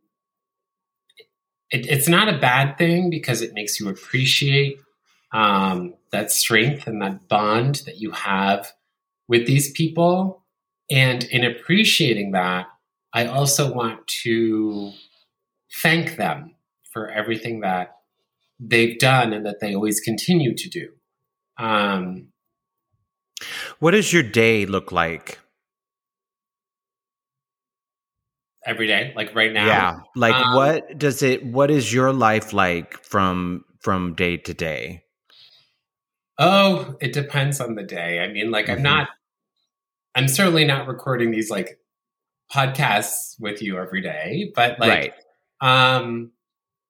[1.71, 4.79] it, it's not a bad thing because it makes you appreciate
[5.33, 8.73] um, that strength and that bond that you have
[9.29, 10.45] with these people.
[10.91, 12.67] And in appreciating that
[13.13, 14.93] i also want to
[15.83, 16.55] thank them
[16.93, 17.97] for everything that
[18.59, 20.89] they've done and that they always continue to do.
[21.59, 22.29] Um,
[23.79, 25.39] what does your day look like
[28.67, 29.67] every day, like right now.
[29.67, 30.01] Yeah.
[30.17, 35.05] Like um, what does it what is your life like from from day to day?
[36.39, 38.21] Oh, it depends on the day.
[38.21, 38.77] I mean, like mm-hmm.
[38.77, 39.09] I'm not
[40.15, 41.79] I'm certainly not recording these like
[42.53, 45.15] podcasts with you every day, but like
[45.63, 46.01] right.
[46.01, 46.33] um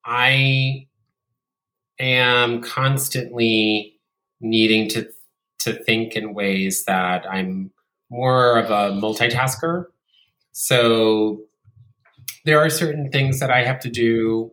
[0.05, 0.87] I
[1.99, 3.99] am constantly
[4.39, 5.07] needing to
[5.59, 7.71] to think in ways that I'm
[8.09, 9.85] more of a multitasker.
[10.53, 11.41] So
[12.45, 14.51] there are certain things that I have to do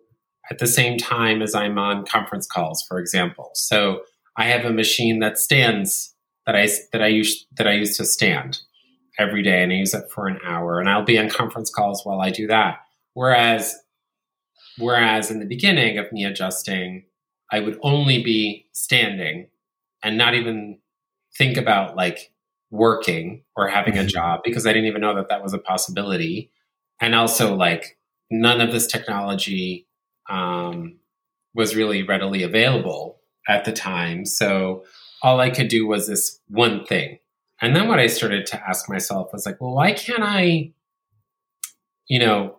[0.51, 3.51] at the same time as I'm on conference calls, for example.
[3.55, 4.01] So
[4.37, 6.15] I have a machine that stands
[6.47, 8.59] that I that I use that I use to stand
[9.19, 12.03] every day, and I use it for an hour, and I'll be on conference calls
[12.05, 12.79] while I do that.
[13.15, 13.75] Whereas,
[14.79, 17.05] whereas in the beginning of me adjusting,
[17.51, 19.49] I would only be standing
[20.03, 20.79] and not even
[21.37, 22.33] think about like
[22.71, 24.09] working or having a mm-hmm.
[24.09, 26.51] job because I didn't even know that that was a possibility
[27.01, 27.99] and also like
[28.31, 29.87] none of this technology
[30.29, 30.99] um,
[31.55, 34.25] was really readily available at the time.
[34.25, 34.85] So
[35.23, 37.19] all I could do was this one thing.
[37.61, 40.73] And then what I started to ask myself was like, well, why can't I,
[42.07, 42.59] you know,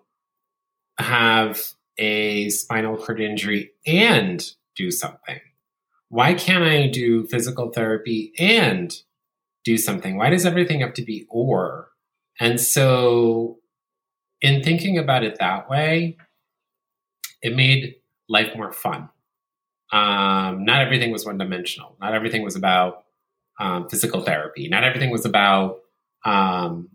[0.99, 1.61] have
[1.97, 5.39] a spinal cord injury and do something?
[6.09, 8.93] Why can't I do physical therapy and
[9.63, 10.17] do something?
[10.17, 11.89] Why does everything have to be or?
[12.39, 13.58] And so,
[14.41, 16.17] in thinking about it that way,
[17.41, 17.95] it made
[18.27, 19.09] life more fun.
[19.91, 21.95] Um, not everything was one dimensional.
[21.99, 23.05] Not everything was about
[23.59, 24.67] um, physical therapy.
[24.69, 25.79] Not everything was about.
[26.25, 26.89] Um,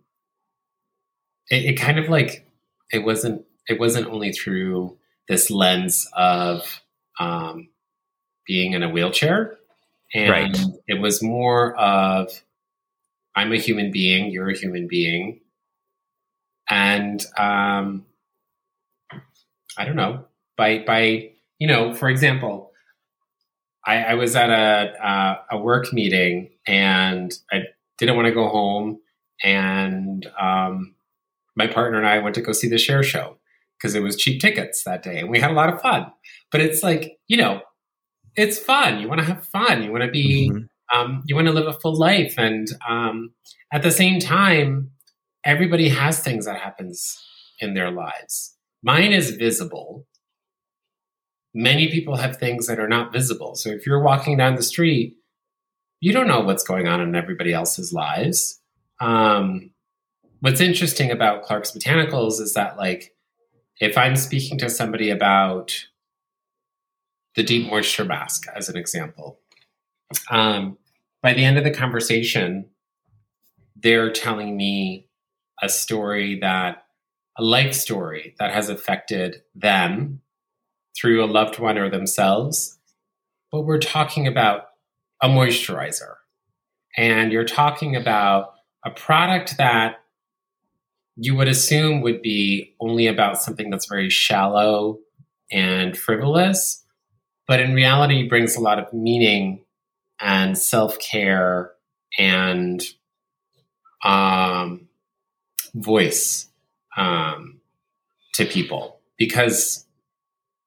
[1.51, 2.47] it, it kind of like
[2.93, 3.45] it wasn't.
[3.69, 6.83] It wasn't only through this lens of
[7.19, 7.69] um,
[8.47, 9.57] being in a wheelchair,
[10.15, 10.59] and right.
[10.87, 12.31] it was more of
[13.35, 14.31] I'm a human being.
[14.31, 15.41] You're a human being,
[16.69, 18.07] and um,
[19.77, 22.73] I don't know by by you know, for example,
[23.87, 27.63] I, I was at a uh, a work meeting and I
[27.99, 29.01] didn't want to go home,
[29.43, 30.95] and um,
[31.57, 33.37] my partner and I went to go see the Cher show
[33.79, 36.11] because it was cheap tickets that day, and we had a lot of fun.
[36.51, 37.63] But it's like you know,
[38.37, 39.01] it's fun.
[39.01, 39.83] You want to have fun.
[39.83, 40.51] You want to be.
[40.51, 40.65] Mm-hmm.
[40.95, 43.33] Um, you want to live a full life, and um,
[43.73, 44.91] at the same time,
[45.45, 47.23] everybody has things that happens
[47.61, 48.57] in their lives.
[48.83, 50.07] Mine is visible,
[51.55, 53.55] many people have things that are not visible.
[53.55, 55.17] So if you're walking down the street,
[56.01, 58.61] you don't know what's going on in everybody else's lives.
[59.01, 59.71] Um,
[60.41, 63.15] what's interesting about Clark's Botanicals is that, like,
[63.81, 65.87] if I'm speaking to somebody about
[67.37, 69.39] the deep moisture mask, as an example,
[70.31, 70.77] um,
[71.23, 72.67] by the end of the conversation,
[73.77, 75.09] they're telling me
[75.63, 76.85] a story that
[77.37, 80.21] a life story that has affected them
[80.97, 82.79] through a loved one or themselves,
[83.51, 84.67] but we're talking about
[85.21, 86.15] a moisturizer.
[86.97, 89.97] And you're talking about a product that
[91.17, 94.99] you would assume would be only about something that's very shallow
[95.51, 96.85] and frivolous,
[97.47, 99.65] but in reality brings a lot of meaning
[100.21, 101.73] and self care
[102.19, 102.85] and
[104.05, 104.89] um,
[105.75, 106.49] voice
[106.97, 107.61] um,
[108.35, 109.87] to people because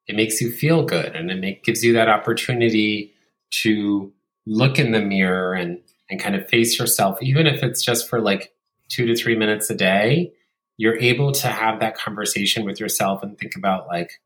[0.07, 3.13] it makes you feel good and it make, gives you that opportunity
[3.49, 4.11] to
[4.45, 7.21] look in the mirror and and kind of face yourself.
[7.21, 8.53] Even if it's just for like
[8.89, 10.31] 2 to 3 minutes a day
[10.77, 14.21] you're able to have that conversation with yourself and think about like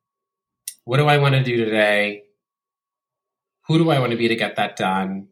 [0.84, 2.24] what do I want to do today?
[3.68, 5.28] Who do I want to be to get that done?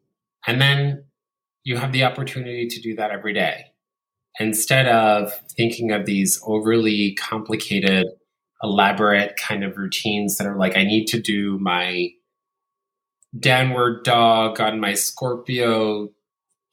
[0.47, 1.05] And then
[1.63, 3.65] you have the opportunity to do that every day
[4.39, 8.07] instead of thinking of these overly complicated
[8.63, 12.09] elaborate kind of routines that are like, I need to do my
[13.37, 16.09] downward dog on my Scorpio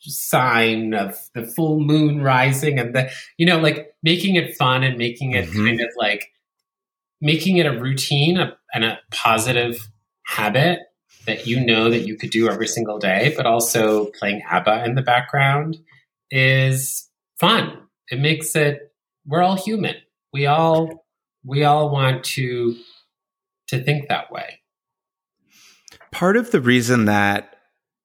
[0.01, 4.97] sign of the full moon rising and the, you know, like making it fun and
[4.97, 5.67] making it mm-hmm.
[5.67, 6.33] kind of like
[7.21, 9.89] making it a routine a, and a positive
[10.27, 10.81] habit
[11.27, 14.95] that you know that you could do every single day, but also playing ABBA in
[14.95, 15.79] the background
[16.31, 17.06] is
[17.39, 17.79] fun.
[18.11, 18.93] It makes it,
[19.27, 19.97] we're all human.
[20.33, 21.07] We all
[21.47, 22.77] we all want to
[23.69, 24.61] to think that way.
[26.11, 27.57] Part of the reason that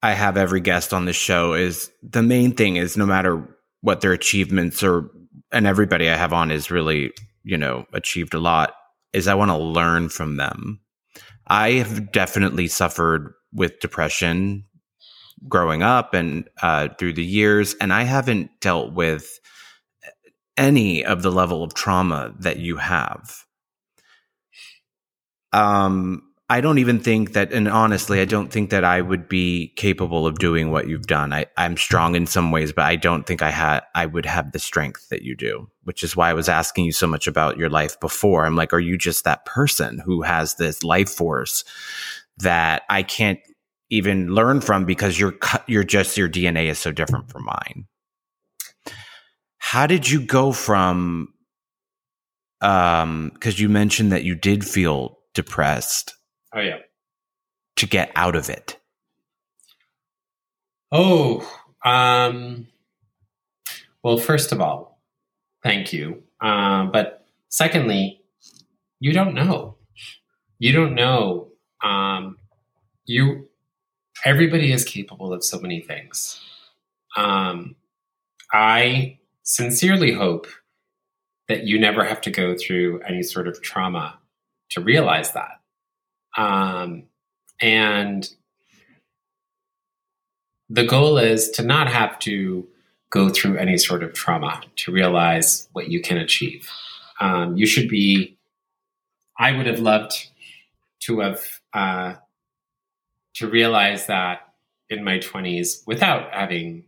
[0.04, 3.44] I have every guest on the show is the main thing is no matter
[3.82, 5.12] what their achievements or
[5.52, 7.12] and everybody I have on is really,
[7.44, 8.74] you know, achieved a lot
[9.14, 10.80] is I want to learn from them.
[11.48, 14.66] I have definitely suffered with depression
[15.48, 19.40] growing up and uh, through the years, and I haven't dealt with
[20.58, 23.46] any of the level of trauma that you have.
[25.54, 29.70] Um, I don't even think that, and honestly, I don't think that I would be
[29.78, 31.32] capable of doing what you've done.
[31.32, 34.52] I, I'm strong in some ways, but I don't think I had, I would have
[34.52, 37.58] the strength that you do, which is why I was asking you so much about
[37.58, 38.46] your life before.
[38.46, 41.64] I'm like, are you just that person who has this life force
[42.40, 43.40] that I can't
[43.92, 45.36] even learn from because you're,
[45.68, 47.86] you're just, your DNA is so different from mine?
[49.60, 51.34] How did you go from
[52.62, 56.16] um because you mentioned that you did feel depressed
[56.54, 56.78] oh yeah.
[57.76, 58.78] to get out of it?
[60.92, 61.42] Oh
[61.84, 62.68] um
[64.04, 65.02] well first of all
[65.64, 66.22] thank you.
[66.42, 68.22] Um but secondly
[69.00, 69.78] you don't know.
[70.60, 71.48] You don't know.
[71.84, 72.38] Um
[73.06, 73.50] you
[74.26, 76.40] everybody is capable of so many things
[77.18, 77.76] um
[78.54, 80.48] i sincerely hope
[81.48, 84.18] that you never have to go through any sort of trauma
[84.70, 85.60] to realize that.
[86.38, 87.04] Um,
[87.62, 88.30] and
[90.70, 92.68] the goal is to not have to
[93.10, 96.70] go through any sort of trauma to realize what you can achieve.
[97.20, 98.38] Um, you should be
[99.38, 100.30] I would have loved
[101.02, 101.42] to have
[101.74, 102.14] uh,
[103.36, 104.42] to realize that
[104.90, 106.84] in my 20s without having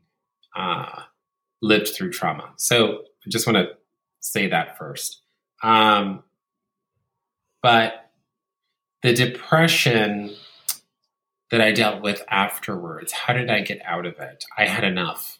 [0.55, 1.01] uh,
[1.61, 2.51] lived through trauma.
[2.57, 3.69] So I just want to
[4.19, 5.21] say that first.
[5.63, 6.23] Um,
[7.61, 8.11] but
[9.01, 10.35] the depression
[11.49, 14.43] that I dealt with afterwards, how did I get out of it?
[14.57, 15.39] I had enough.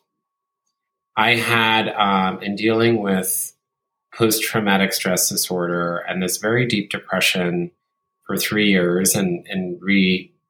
[1.18, 3.54] I had, um, in dealing with
[4.16, 7.72] post traumatic stress disorder and this very deep depression
[8.26, 9.82] for three years and, and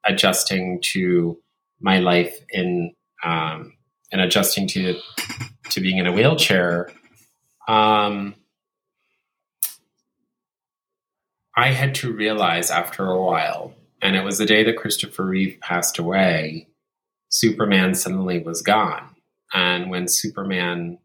[0.06, 1.38] readjusting to
[1.80, 3.72] my life in um,
[4.12, 4.98] and adjusting to
[5.70, 6.90] to being in a wheelchair,
[7.68, 8.34] um,
[11.56, 15.58] I had to realize after a while, and it was the day that Christopher Reeve
[15.60, 16.68] passed away,
[17.28, 19.10] Superman suddenly was gone.
[19.52, 20.98] And when Superman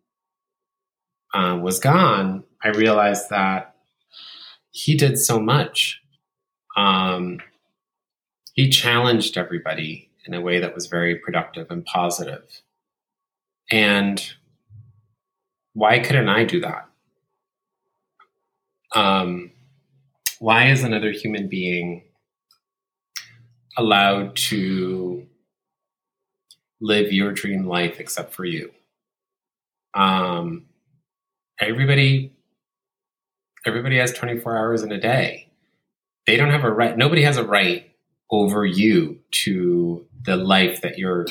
[1.34, 3.76] uh, was gone, I realized that
[4.72, 6.02] he did so much.
[6.76, 7.39] Um,
[8.60, 12.62] he challenged everybody in a way that was very productive and positive.
[13.72, 14.34] And
[15.72, 16.89] why couldn't I do that?
[18.93, 19.51] Um,
[20.39, 22.03] why is another human being
[23.78, 25.26] allowed to
[26.82, 28.72] live your dream life except for you?
[29.93, 30.66] Um,
[31.62, 32.34] everybody,
[33.66, 35.47] everybody has 24 hours in a day.
[36.28, 36.97] They don't have a right.
[36.97, 37.89] Nobody has a right
[38.32, 41.26] over you to the life that you're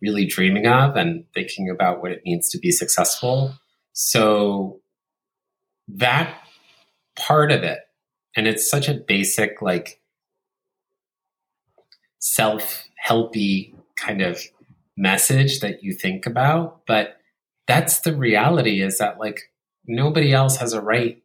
[0.00, 3.54] really dreaming of and thinking about what it means to be successful.
[3.92, 4.80] So
[5.88, 6.34] that
[7.16, 7.80] part of it,
[8.36, 10.00] and it's such a basic, like
[12.18, 14.42] self helpy kind of
[14.96, 17.16] message that you think about, but
[17.66, 19.40] that's the reality is that like
[19.86, 21.22] nobody else has a right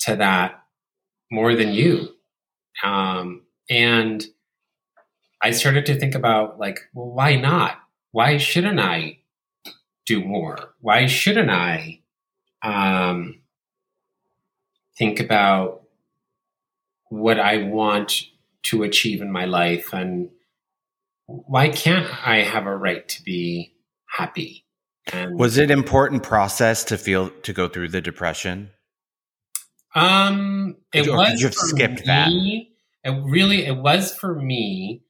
[0.00, 0.62] to that
[1.30, 2.08] more than you.
[2.82, 4.24] Um, and
[5.42, 7.78] I started to think about like, well, why not?
[8.12, 9.18] Why shouldn't I
[10.06, 10.74] do more?
[10.80, 12.00] Why shouldn't I
[12.62, 13.40] um,
[14.98, 15.82] think about
[17.08, 18.24] what I want
[18.64, 20.30] to achieve in my life and
[21.26, 23.74] why can't I have a right to be
[24.06, 24.64] happy?
[25.12, 28.70] And was it important process to feel to go through the depression?
[29.94, 31.40] Um, it or was.
[31.40, 32.70] you skipped me.
[33.02, 33.10] that?
[33.10, 35.02] It really, it was for me,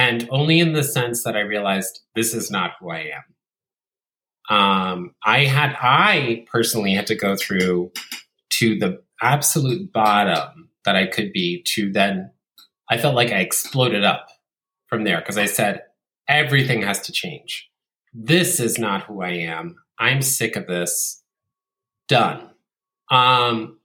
[0.00, 3.12] and only in the sense that I realized this is not who I
[4.48, 4.56] am.
[4.56, 7.92] Um, I had, I personally had to go through
[8.54, 12.30] to the absolute bottom that I could be to then
[12.88, 14.28] I felt like I exploded up
[14.86, 15.82] from there because I said,
[16.26, 17.68] everything has to change.
[18.14, 19.76] This is not who I am.
[19.98, 21.22] I'm sick of this.
[22.08, 22.48] Done.
[23.10, 23.78] Um,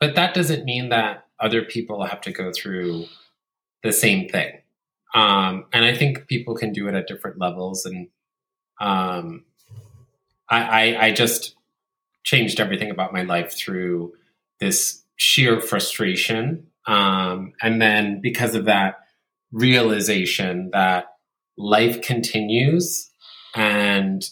[0.00, 3.06] but that doesn't mean that other people have to go through
[3.84, 4.61] the same thing.
[5.14, 7.84] Um, and I think people can do it at different levels.
[7.84, 8.08] And
[8.80, 9.44] um,
[10.48, 11.54] I, I, I just
[12.24, 14.14] changed everything about my life through
[14.60, 16.68] this sheer frustration.
[16.86, 19.00] Um, and then because of that
[19.52, 21.06] realization that
[21.56, 23.10] life continues
[23.54, 24.24] and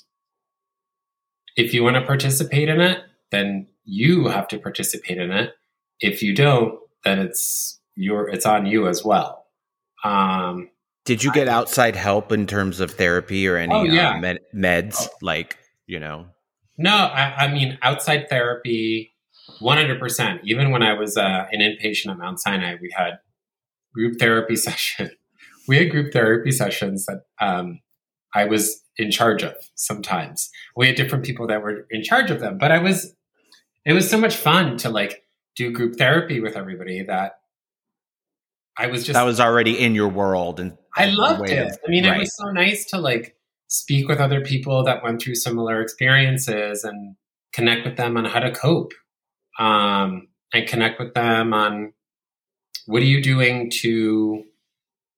[1.56, 3.00] if you want to participate in it,
[3.30, 5.54] then you have to participate in it.
[6.00, 9.39] If you don't, then it's your it's on you as well.
[10.04, 10.70] Um,
[11.04, 14.16] Did you get I, outside help in terms of therapy or any oh, yeah.
[14.16, 14.96] uh, med- meds?
[15.00, 15.08] Oh.
[15.22, 16.26] Like, you know?
[16.78, 19.12] No, I, I mean, outside therapy,
[19.60, 20.40] 100%.
[20.44, 23.18] Even when I was uh, an inpatient at Mount Sinai, we had
[23.92, 25.10] group therapy session.
[25.68, 27.80] We had group therapy sessions that um,
[28.34, 30.50] I was in charge of sometimes.
[30.76, 33.14] We had different people that were in charge of them, but I was,
[33.84, 35.24] it was so much fun to like
[35.56, 37.39] do group therapy with everybody that
[38.76, 41.68] I was just that was already in your world, and I loved it.
[41.68, 42.16] Of, I mean, right.
[42.16, 43.36] it was so nice to like
[43.68, 47.16] speak with other people that went through similar experiences and
[47.52, 48.92] connect with them on how to cope,
[49.58, 51.92] um, and connect with them on
[52.86, 54.44] what are you doing to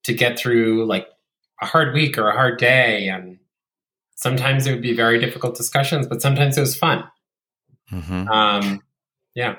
[0.05, 1.07] to get through like
[1.61, 3.39] a hard week or a hard day and
[4.15, 7.05] sometimes it would be very difficult discussions but sometimes it was fun
[7.91, 8.29] mm-hmm.
[8.29, 8.83] um,
[9.35, 9.57] yeah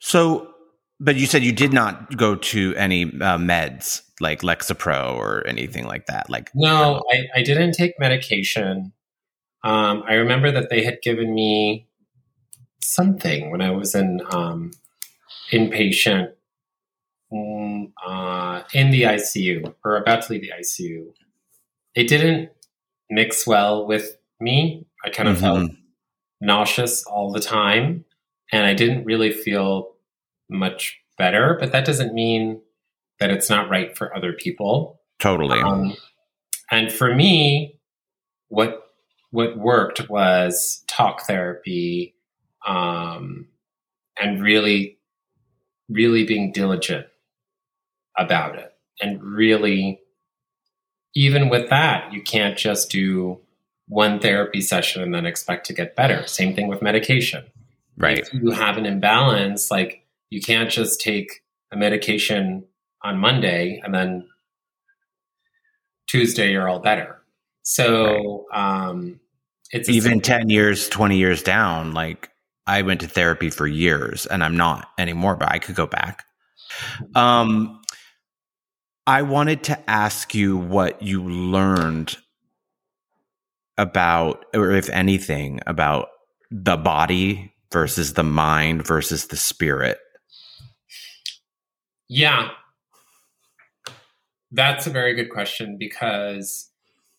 [0.00, 0.52] so
[0.98, 5.86] but you said you did not go to any uh, meds like Lexapro or anything
[5.86, 6.30] like that.
[6.30, 8.92] Like no, I, I didn't take medication.
[9.62, 11.88] Um, I remember that they had given me
[12.80, 14.70] something when I was in um,
[15.50, 16.32] inpatient
[17.32, 21.12] um, uh, in the ICU or about to leave the ICU.
[21.94, 22.50] It didn't
[23.10, 24.86] mix well with me.
[25.04, 25.44] I kind of mm-hmm.
[25.44, 25.70] felt
[26.40, 28.04] nauseous all the time,
[28.52, 29.95] and I didn't really feel
[30.48, 32.60] much better, but that doesn't mean
[33.20, 35.00] that it's not right for other people.
[35.18, 35.60] Totally.
[35.60, 35.96] Um,
[36.70, 37.78] and for me,
[38.48, 38.82] what
[39.30, 42.14] what worked was talk therapy,
[42.66, 43.48] um,
[44.20, 44.98] and really,
[45.88, 47.06] really being diligent
[48.16, 50.00] about it, and really,
[51.14, 53.40] even with that, you can't just do
[53.88, 56.26] one therapy session and then expect to get better.
[56.26, 57.44] Same thing with medication.
[57.96, 58.18] Right.
[58.18, 62.64] If you have an imbalance, like you can't just take a medication
[63.02, 64.26] on Monday and then
[66.08, 67.22] Tuesday you're all better.
[67.62, 69.20] So um,
[69.72, 72.30] it's even 10 years, 20 years down, like
[72.66, 76.24] I went to therapy for years and I'm not anymore, but I could go back.
[77.14, 77.80] Um,
[79.06, 82.16] I wanted to ask you what you learned
[83.78, 86.08] about, or if anything, about
[86.50, 89.98] the body versus the mind versus the spirit.
[92.08, 92.50] Yeah.
[94.52, 96.70] That's a very good question because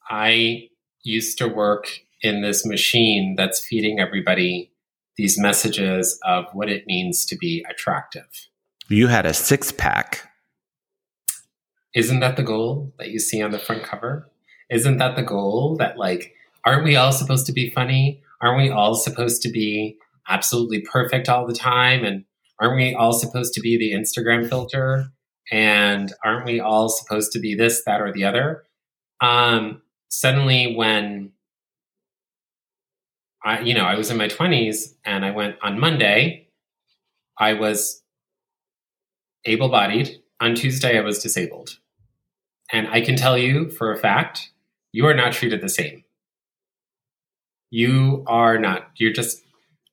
[0.09, 0.69] I
[1.03, 4.71] used to work in this machine that's feeding everybody
[5.17, 8.27] these messages of what it means to be attractive.
[8.87, 10.29] You had a six pack.
[11.93, 14.29] Isn't that the goal that you see on the front cover?
[14.69, 16.33] Isn't that the goal that, like,
[16.65, 18.21] aren't we all supposed to be funny?
[18.41, 22.03] Aren't we all supposed to be absolutely perfect all the time?
[22.03, 22.25] And
[22.59, 25.07] aren't we all supposed to be the Instagram filter?
[25.51, 28.63] And aren't we all supposed to be this, that, or the other?
[29.21, 31.31] Um, suddenly, when
[33.43, 36.49] I, you know, I was in my 20s and I went on Monday,
[37.37, 38.03] I was
[39.45, 40.21] able bodied.
[40.39, 41.77] On Tuesday, I was disabled.
[42.71, 44.51] And I can tell you for a fact,
[44.91, 46.03] you are not treated the same.
[47.69, 48.91] You are not.
[48.97, 49.41] You're just,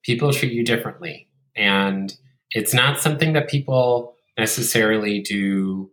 [0.02, 1.28] people treat you differently.
[1.56, 2.14] And
[2.54, 5.90] it's not something that people necessarily do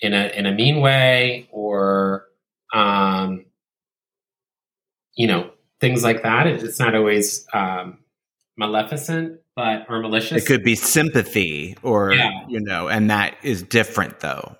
[0.00, 2.26] in a, in a mean way or,
[2.72, 3.46] um,
[5.14, 6.46] you know, things like that.
[6.46, 7.98] It's not always um,
[8.56, 10.44] maleficent, but or malicious.
[10.44, 12.46] It could be sympathy, or yeah.
[12.46, 14.56] you know, and that is different though.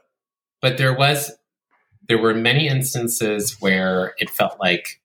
[0.63, 1.33] But there was,
[2.09, 5.03] there were many instances where it felt like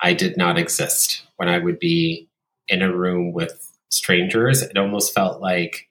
[0.00, 2.28] I did not exist when I would be
[2.66, 4.62] in a room with strangers.
[4.62, 5.88] It almost felt like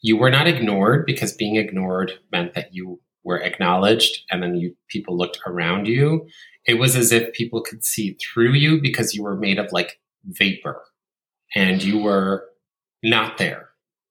[0.00, 4.76] you were not ignored because being ignored meant that you were acknowledged and then you
[4.88, 6.26] people looked around you
[6.64, 9.98] it was as if people could see through you because you were made of like
[10.24, 10.82] vapor
[11.54, 12.44] and you were
[13.02, 13.70] not there.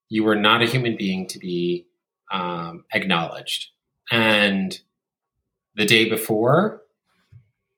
[0.10, 1.88] You were not a human being to be
[2.32, 3.70] um, acknowledged.
[4.12, 4.78] And
[5.76, 6.82] the day before,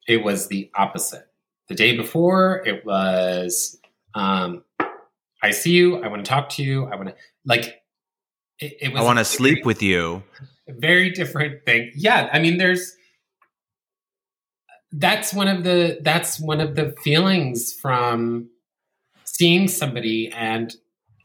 [0.08, 1.28] it was the opposite.
[1.70, 3.80] The day before, it was,
[4.16, 4.64] um,
[5.44, 6.02] I see you.
[6.02, 6.86] I want to talk to you.
[6.86, 7.16] I want to,
[7.46, 7.82] like,
[8.60, 9.02] it, it was.
[9.02, 10.24] I want to sleep with you.
[10.68, 11.92] Very different thing.
[11.96, 12.30] Yeah.
[12.32, 12.96] I mean, there's,
[14.94, 18.50] that's one of the that's one of the feelings from
[19.26, 20.76] seeing somebody and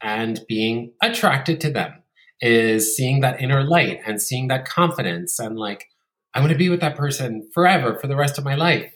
[0.01, 1.93] and being attracted to them
[2.41, 5.85] is seeing that inner light and seeing that confidence and like
[6.33, 8.91] i want to be with that person forever for the rest of my life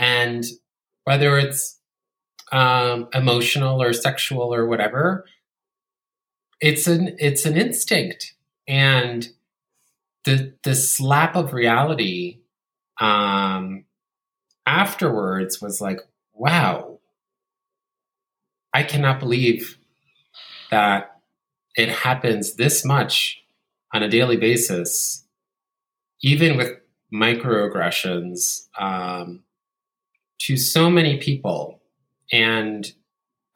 [0.00, 0.44] and
[1.04, 1.77] whether it's
[2.52, 5.24] um, emotional or sexual or whatever
[6.60, 8.34] it's an it's an instinct.
[8.66, 9.28] And
[10.24, 12.40] the the slap of reality
[13.00, 13.84] um,
[14.66, 16.00] afterwards was like,
[16.32, 16.98] wow,
[18.74, 19.78] I cannot believe
[20.70, 21.20] that
[21.76, 23.42] it happens this much
[23.94, 25.24] on a daily basis,
[26.22, 26.72] even with
[27.12, 29.42] microaggressions um,
[30.40, 31.77] to so many people
[32.32, 32.90] and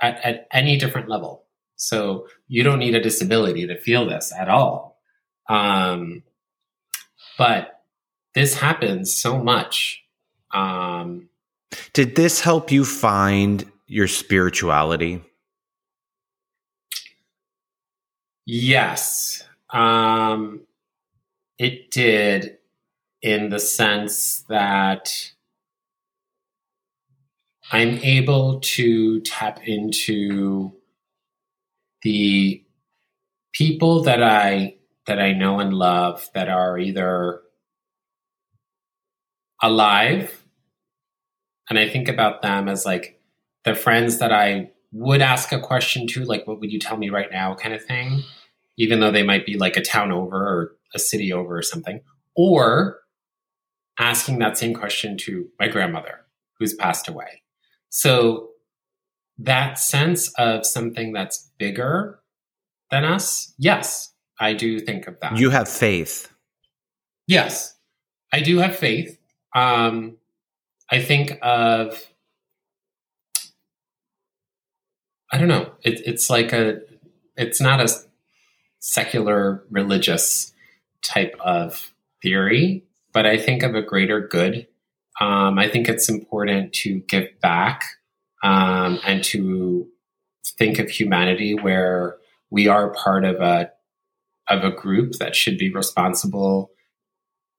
[0.01, 1.45] at, at any different level.
[1.77, 5.01] So you don't need a disability to feel this at all.
[5.49, 6.23] Um,
[7.37, 7.83] but
[8.35, 10.03] this happens so much
[10.53, 11.29] um,
[11.93, 15.23] Did this help you find your spirituality?
[18.45, 19.45] Yes.
[19.71, 20.63] Um,
[21.59, 22.59] it did
[23.23, 25.33] in the sense that
[27.73, 30.73] I'm able to tap into
[32.03, 32.63] the
[33.53, 37.41] people that I that I know and love that are either
[39.63, 40.43] alive
[41.71, 43.21] and I think about them as like
[43.65, 47.09] the friends that I would ask a question to, like, what would you tell me
[47.09, 48.23] right now, kind of thing,
[48.77, 52.01] even though they might be like a town over or a city over or something,
[52.37, 52.99] or
[53.99, 56.21] asking that same question to my grandmother
[56.59, 57.42] who's passed away.
[57.95, 58.49] So
[59.37, 62.21] that sense of something that's bigger
[62.91, 65.37] than us, yes, I do think of that.
[65.37, 66.33] You have faith.
[67.27, 67.77] Yes,
[68.33, 69.19] I do have faith.
[69.55, 70.17] Um,
[70.91, 72.03] I think of,
[75.31, 75.73] I don't know.
[75.83, 76.81] It, it's like a,
[77.37, 77.89] it's not a
[78.79, 80.55] secular religious
[81.03, 84.67] type of theory, but I think of a greater good.
[85.23, 87.85] Um, I think it's important to give back
[88.43, 89.87] um, and to
[90.59, 92.17] think of humanity where
[92.51, 93.71] we are part of a
[94.49, 96.73] of a group that should be responsible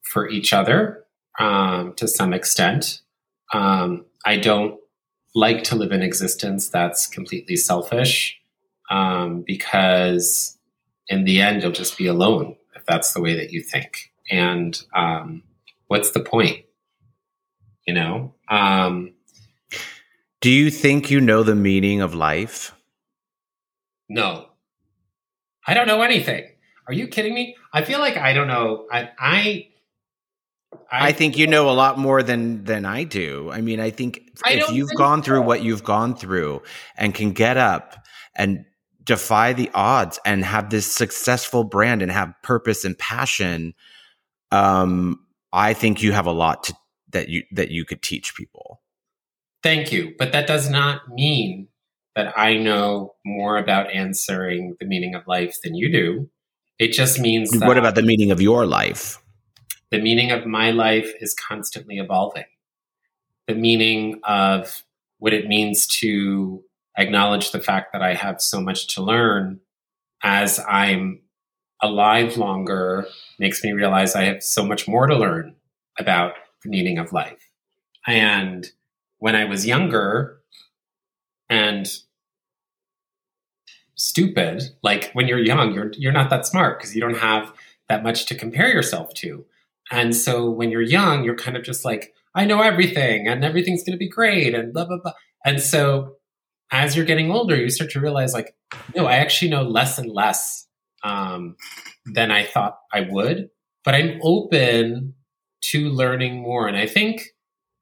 [0.01, 1.05] for each other
[1.39, 2.99] um, to some extent.
[3.53, 4.77] Um, I don't
[5.33, 8.37] like to live an existence that's completely selfish
[8.89, 10.57] um, because
[11.07, 14.11] in the end you'll just be alone if that's the way that you think.
[14.29, 15.43] And um,
[15.87, 16.65] what's the point?
[17.85, 18.33] You know.
[18.49, 19.13] Um,
[20.41, 22.73] Do you think you know the meaning of life?
[24.09, 24.47] No,
[25.65, 26.49] I don't know anything.
[26.87, 27.55] Are you kidding me?
[27.71, 28.87] I feel like I don't know.
[28.91, 29.67] I I,
[30.91, 33.49] I, think you know a lot more than than I do.
[33.51, 36.61] I mean, I think I if you've think gone through what you've gone through
[36.97, 38.05] and can get up
[38.35, 38.65] and
[39.03, 43.73] defy the odds and have this successful brand and have purpose and passion,
[44.51, 45.19] um,
[45.51, 46.75] I think you have a lot to
[47.13, 48.81] that you that you could teach people.
[49.63, 51.69] Thank you, but that does not mean
[52.15, 56.29] that I know more about answering the meaning of life than you do.
[56.79, 59.19] It just means that What about the meaning of your life?
[59.93, 62.45] the meaning of my life is constantly evolving.
[63.47, 64.81] The meaning of
[65.19, 66.63] what it means to
[66.97, 69.59] acknowledge the fact that I have so much to learn
[70.23, 71.21] as I'm
[71.79, 73.05] alive longer
[73.37, 75.55] makes me realize I have so much more to learn
[75.99, 76.33] about
[76.65, 77.49] meaning of life.
[78.05, 78.69] And
[79.19, 80.39] when I was younger
[81.49, 81.87] and
[83.95, 87.53] stupid, like when you're young, you're you're not that smart because you don't have
[87.89, 89.45] that much to compare yourself to.
[89.91, 93.83] And so when you're young, you're kind of just like, I know everything and everything's
[93.83, 95.13] going to be great and blah, blah, blah.
[95.45, 96.15] And so
[96.71, 98.55] as you're getting older, you start to realize, like,
[98.95, 100.67] no, I actually know less and less
[101.03, 101.55] um,
[102.05, 103.49] than I thought I would.
[103.85, 105.13] But I'm open
[105.71, 106.67] to learning more.
[106.67, 107.29] And I think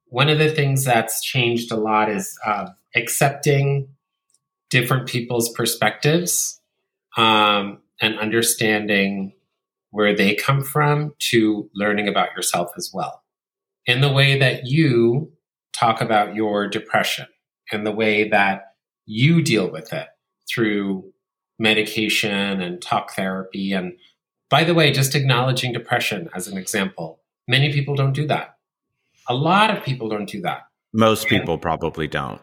[0.06, 3.88] one of the things that's changed a lot is uh, accepting
[4.70, 6.60] different people's perspectives
[7.18, 9.34] um, and understanding
[9.92, 13.24] where they come from to learning about yourself as well.
[13.86, 15.32] In the way that you
[15.74, 17.28] talk about your depression
[17.72, 18.74] and the way that
[19.06, 20.08] you deal with it
[20.50, 21.12] through
[21.60, 23.72] medication and talk therapy.
[23.72, 23.94] And
[24.50, 28.58] by the way, just acknowledging depression as an example, many people don't do that.
[29.28, 30.64] A lot of people don't do that
[30.94, 32.42] Most people probably don't.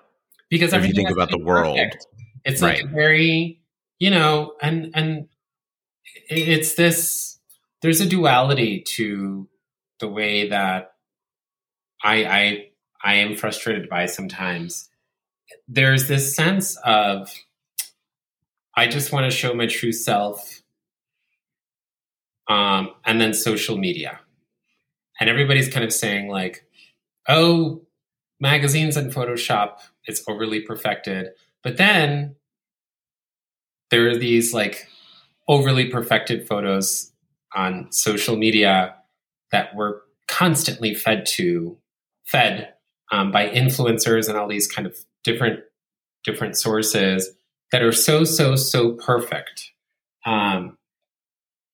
[0.49, 1.77] because If you think about the world.
[1.77, 2.07] perfect.
[2.45, 2.85] It's like Right.
[2.85, 3.61] a very,
[3.99, 5.29] you know, and and
[6.29, 7.39] it's this.
[7.83, 9.49] There's a duality to
[10.01, 10.93] the way that
[12.03, 12.69] I I
[13.03, 14.89] I am frustrated by sometimes.
[15.67, 17.31] There's this sense of
[18.75, 20.63] I just want to show my true self,
[22.49, 24.21] um, and then social media,
[25.21, 26.65] and everybody's kind of saying like,
[27.29, 27.83] "Oh,
[28.41, 31.31] magazines and Photoshop, it's overly perfected."
[31.63, 32.37] But then
[33.91, 34.89] there are these like
[35.49, 37.13] overly perfected photos
[37.55, 38.95] on social media
[39.51, 41.77] that were constantly fed to,
[42.27, 42.75] fed
[43.11, 45.61] um, by influencers and all these kind of different
[46.25, 47.31] different sources
[47.73, 49.73] that are so so so perfect,
[50.27, 50.77] um,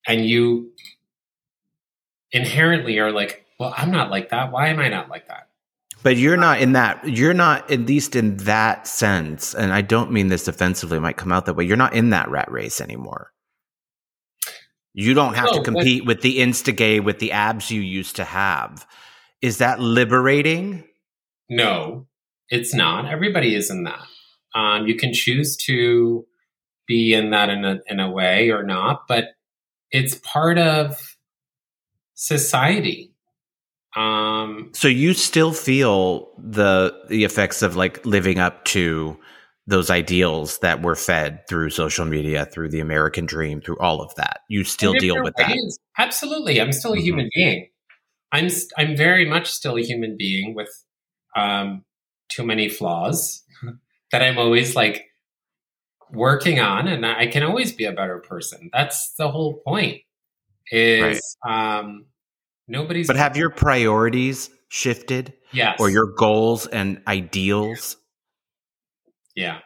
[0.07, 0.71] and you
[2.35, 4.53] inherently are like, well, I'm not like that.
[4.53, 5.49] Why am I not like that?
[6.03, 7.09] But you're not in that.
[7.09, 9.55] You're not at least in that sense.
[9.55, 10.99] And I don't mean this offensively.
[10.99, 11.65] It might come out that way.
[11.65, 13.33] You're not in that rat race anymore.
[14.93, 18.25] You don't have No, to compete with the Instagay with the abs you used to
[18.25, 18.87] have.
[19.41, 20.85] Is that liberating?
[21.49, 22.07] No,
[22.49, 23.07] it's not.
[23.07, 24.07] Everybody is in that.
[24.55, 26.27] Um, you can choose to
[26.87, 29.31] be in that in a in a way or not, but
[29.91, 31.14] it's part of
[32.15, 33.13] society.
[33.97, 39.17] Um, So you still feel the the effects of like living up to
[39.67, 44.15] those ideals that were fed through social media, through the American dream, through all of
[44.17, 44.41] that.
[44.49, 45.57] You still deal with that.
[45.97, 47.03] Absolutely, I'm still a Mhm.
[47.03, 47.69] human being.
[48.33, 50.69] I'm st- I'm very much still a human being with
[51.37, 51.85] um,
[52.29, 53.43] too many flaws
[54.13, 55.05] that I'm always like
[56.11, 58.71] working on, and I can always be a better person.
[58.73, 60.03] That's the whole point.
[60.71, 62.07] Is um,
[62.67, 67.97] nobody's But have your priorities shifted yes or your goals and ideals?
[69.37, 69.59] yeah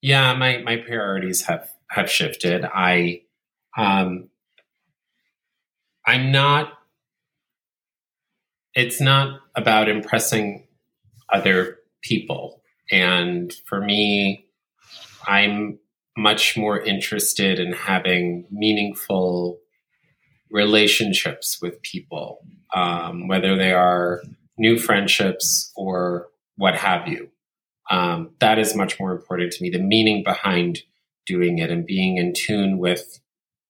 [0.00, 2.64] yeah my my priorities have have shifted.
[2.64, 3.22] I
[3.76, 4.30] um,
[6.06, 6.72] I'm not,
[8.74, 10.66] it's not about impressing
[11.32, 12.62] other people.
[12.90, 14.46] And for me,
[15.26, 15.78] I'm
[16.16, 19.58] much more interested in having meaningful
[20.50, 22.44] relationships with people,
[22.74, 24.22] um, whether they are
[24.58, 27.28] new friendships or what have you.
[27.90, 29.70] Um, that is much more important to me.
[29.70, 30.80] The meaning behind
[31.26, 33.20] doing it and being in tune with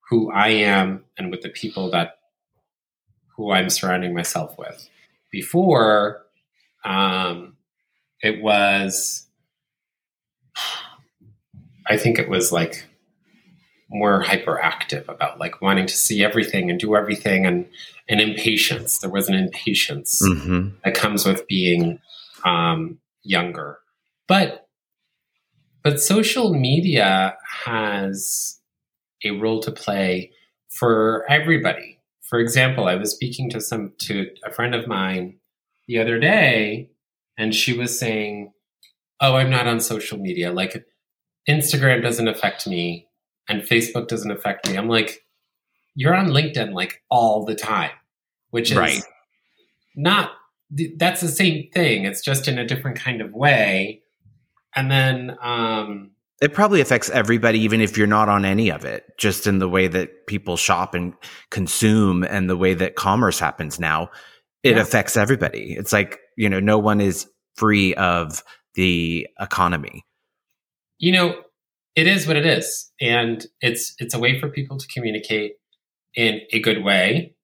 [0.09, 2.19] who I am and with the people that
[3.37, 4.89] who I'm surrounding myself with.
[5.31, 6.23] Before,
[6.85, 7.57] um,
[8.23, 9.27] it was,
[11.89, 12.87] I think it was like
[13.89, 17.67] more hyperactive about like wanting to see everything and do everything and
[18.09, 18.99] an impatience.
[18.99, 20.71] There was an impatience mm-hmm.
[20.85, 22.01] that comes with being
[22.45, 23.79] um, younger,
[24.29, 24.67] but
[25.83, 28.59] but social media has
[29.25, 30.33] a role to play
[30.69, 32.01] for everybody.
[32.23, 35.39] For example, I was speaking to some to a friend of mine
[35.87, 36.91] the other day,
[37.39, 38.53] and she was saying,
[39.21, 40.53] "Oh, I'm not on social media.
[40.53, 40.85] Like
[41.49, 43.06] Instagram doesn't affect me,
[43.49, 45.25] and Facebook doesn't affect me." I'm like,
[45.95, 47.93] "You're on LinkedIn like all the time,"
[48.51, 49.03] which is right.
[49.95, 50.33] not.
[50.97, 52.05] That's the same thing.
[52.05, 54.03] It's just in a different kind of way.
[54.75, 56.11] And then um,
[56.43, 59.69] it probably affects everybody, even if you're not on any of it, just in the
[59.69, 61.15] way that people shop and
[61.51, 64.11] consume and the way that commerce happens now.
[64.63, 64.83] It yeah.
[64.83, 65.75] affects everybody.
[65.79, 68.43] It's like, you know, no one is free of
[68.75, 70.05] the economy.
[70.99, 71.43] You know,
[71.97, 72.93] it is what it is.
[73.01, 75.55] And it's it's a way for people to communicate
[76.15, 77.35] in a good way.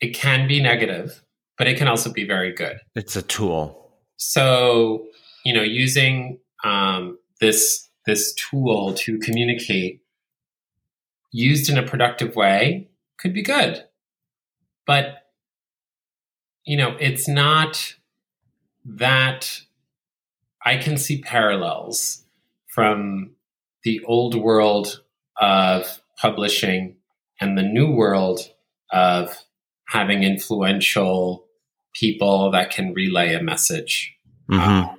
[0.00, 1.22] It can be negative,
[1.58, 2.78] but it can also be very good.
[2.94, 3.90] It's a tool.
[4.16, 5.06] So,
[5.44, 10.00] you know, using um, this this tool to communicate
[11.32, 13.84] used in a productive way could be good.
[14.86, 15.28] But,
[16.64, 17.94] you know, it's not
[18.84, 19.60] that
[20.64, 22.24] I can see parallels
[22.66, 23.30] from
[23.84, 25.02] the old world
[25.40, 26.96] of publishing
[27.40, 28.40] and the new world
[28.92, 29.44] of
[29.88, 31.46] having influential
[31.94, 34.14] people that can relay a message
[34.50, 34.60] mm-hmm.
[34.60, 34.96] um,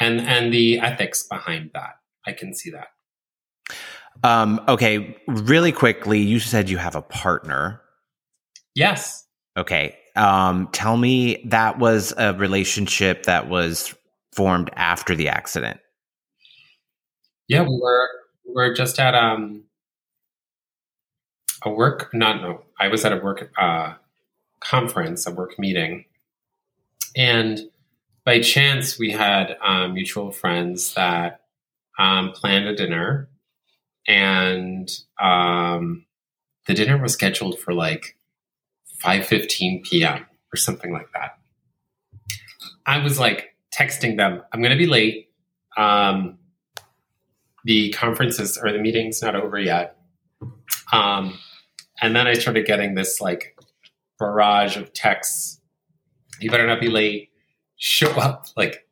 [0.00, 1.94] and and the ethics behind that
[2.26, 2.88] I can see that.
[4.24, 7.80] Um, okay, really quickly, you said you have a partner.
[8.74, 9.24] Yes.
[9.56, 9.96] Okay.
[10.16, 13.94] Um, tell me that was a relationship that was
[14.32, 15.80] formed after the accident.
[17.48, 18.08] Yeah, we were
[18.46, 19.64] we were just at um
[21.62, 23.94] a work not no I was at a work uh,
[24.60, 26.04] conference, a work meeting,
[27.16, 27.60] and
[28.24, 31.42] by chance we had um, mutual friends that
[31.98, 33.28] um, planned a dinner,
[34.08, 34.90] and
[35.20, 36.06] um,
[36.66, 38.16] the dinner was scheduled for like
[39.04, 40.26] 5:15 p.m.
[40.52, 41.38] or something like that.
[42.86, 45.28] I was like texting them, "I'm going to be late.
[45.76, 46.38] Um,
[47.68, 49.96] the conferences or the meeting's not over yet."
[50.92, 51.38] Um,
[52.02, 53.56] and then I started getting this like
[54.18, 55.60] barrage of texts.
[56.40, 57.30] You better not be late.
[57.76, 58.88] Show up like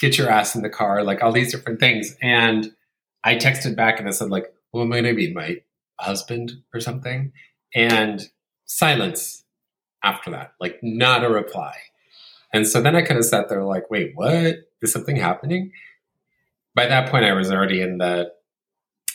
[0.00, 2.16] get your ass in the car, like all these different things.
[2.20, 2.72] And
[3.24, 5.58] I texted back and I said, like, "Who am I going to be my
[6.00, 7.32] husband or something?
[7.74, 8.28] And
[8.64, 9.44] silence
[10.02, 11.74] after that, like not a reply.
[12.52, 14.56] And so then I kind of sat there like, wait, what?
[14.80, 15.72] Is something happening?
[16.78, 18.30] By that point, I was already in the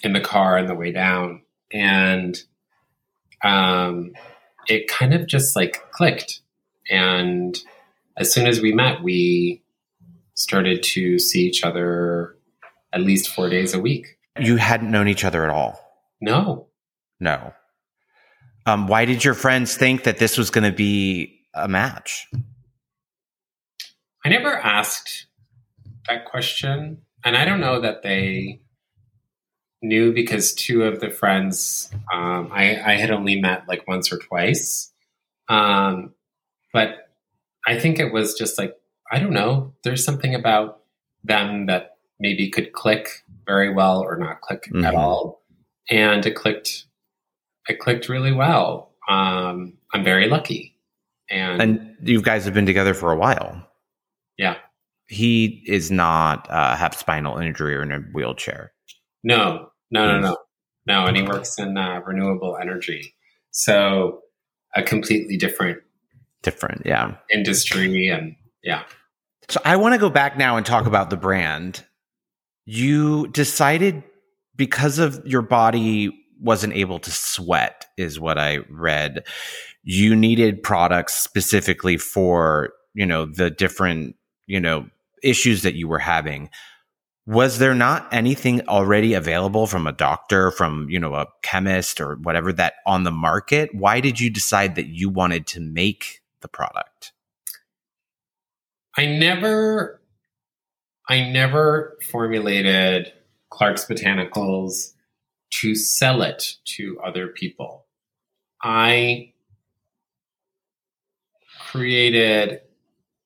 [0.04, 2.38] in the car on the way down, and
[3.42, 4.12] um,
[4.68, 6.42] it kind of just like clicked.
[6.90, 7.58] And
[8.18, 9.64] as soon as we met, we
[10.34, 12.36] started to see each other
[12.92, 14.18] at least four days a week.
[14.38, 15.80] You hadn't known each other at all?
[16.20, 16.68] No.
[17.22, 17.54] No.
[18.66, 22.28] Um, why did your friends think that this was going to be a match?
[24.26, 25.28] I never asked
[26.10, 27.04] that question.
[27.24, 28.62] And I don't know that they
[29.82, 34.18] knew because two of the friends um, I, I, had only met like once or
[34.18, 34.94] twice.
[35.50, 36.14] Um,
[36.72, 37.10] but
[37.68, 38.76] I think it was just like
[39.12, 39.74] I don't know.
[39.84, 40.80] There's something about
[41.24, 44.86] them that maybe could click very well or not click mm-hmm.
[44.86, 45.44] at all.
[45.90, 46.86] And it clicked,
[47.68, 48.94] it clicked really well.
[49.10, 50.78] Um, I'm very lucky.
[51.30, 53.68] And, and you guys have been together for a while.
[54.38, 54.56] Yeah.
[55.14, 58.72] He is not uh, have spinal injury or in a wheelchair.
[59.24, 60.38] No, no, no, no,
[60.88, 61.06] no.
[61.06, 63.14] And he works in uh, renewable energy.
[63.52, 64.22] So
[64.76, 65.80] a completely different,
[66.42, 68.84] different, yeah, industry and yeah.
[69.50, 71.86] So I want to go back now and talk about the brand.
[72.66, 74.04] You decided
[74.56, 79.26] because of your body wasn't able to sweat, is what I read.
[79.84, 84.16] You needed products specifically for, you know, the different,
[84.48, 84.88] you know,
[85.24, 86.50] issues that you were having.
[87.26, 92.16] Was there not anything already available from a doctor, from, you know, a chemist or
[92.16, 93.74] whatever that on the market?
[93.74, 97.14] Why did you decide that you wanted to make the product?
[98.98, 100.02] I never
[101.10, 103.12] I never formulated
[103.50, 104.94] Clark's Botanicals
[105.62, 107.86] to sell it to other people.
[108.62, 109.34] I
[111.72, 112.62] created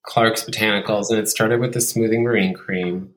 [0.07, 3.13] Clark's Botanicals and it started with the smoothing marine cream.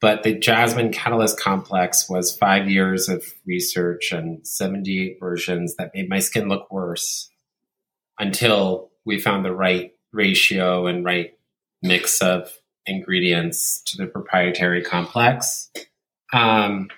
[0.00, 6.08] But the Jasmine Catalyst Complex was five years of research and 78 versions that made
[6.08, 7.30] my skin look worse
[8.18, 11.36] until we found the right ratio and right
[11.82, 12.50] mix of
[12.86, 15.70] ingredients to the proprietary complex.
[16.32, 16.88] Um,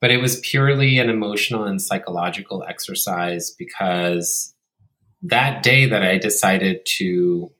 [0.00, 4.54] but it was purely an emotional and psychological exercise because
[5.22, 7.52] that day that I decided to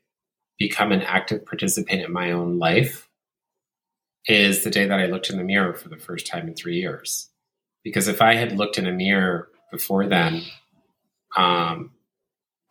[0.60, 3.08] become an active participant in my own life
[4.26, 6.76] is the day that I looked in the mirror for the first time in three
[6.76, 7.30] years.
[7.82, 10.42] Because if I had looked in a mirror before then,
[11.34, 11.92] um,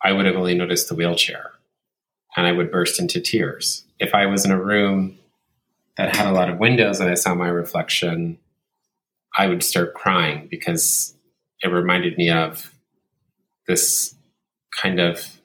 [0.02, 1.50] I would have only noticed the wheelchair
[2.36, 3.84] and I would burst into tears.
[3.98, 5.18] If I was in a room
[5.96, 8.38] that had a lot of windows and I saw my reflection,
[9.36, 11.12] I would start crying because
[11.60, 12.72] it reminded me of
[13.66, 14.14] this
[14.70, 15.39] kind of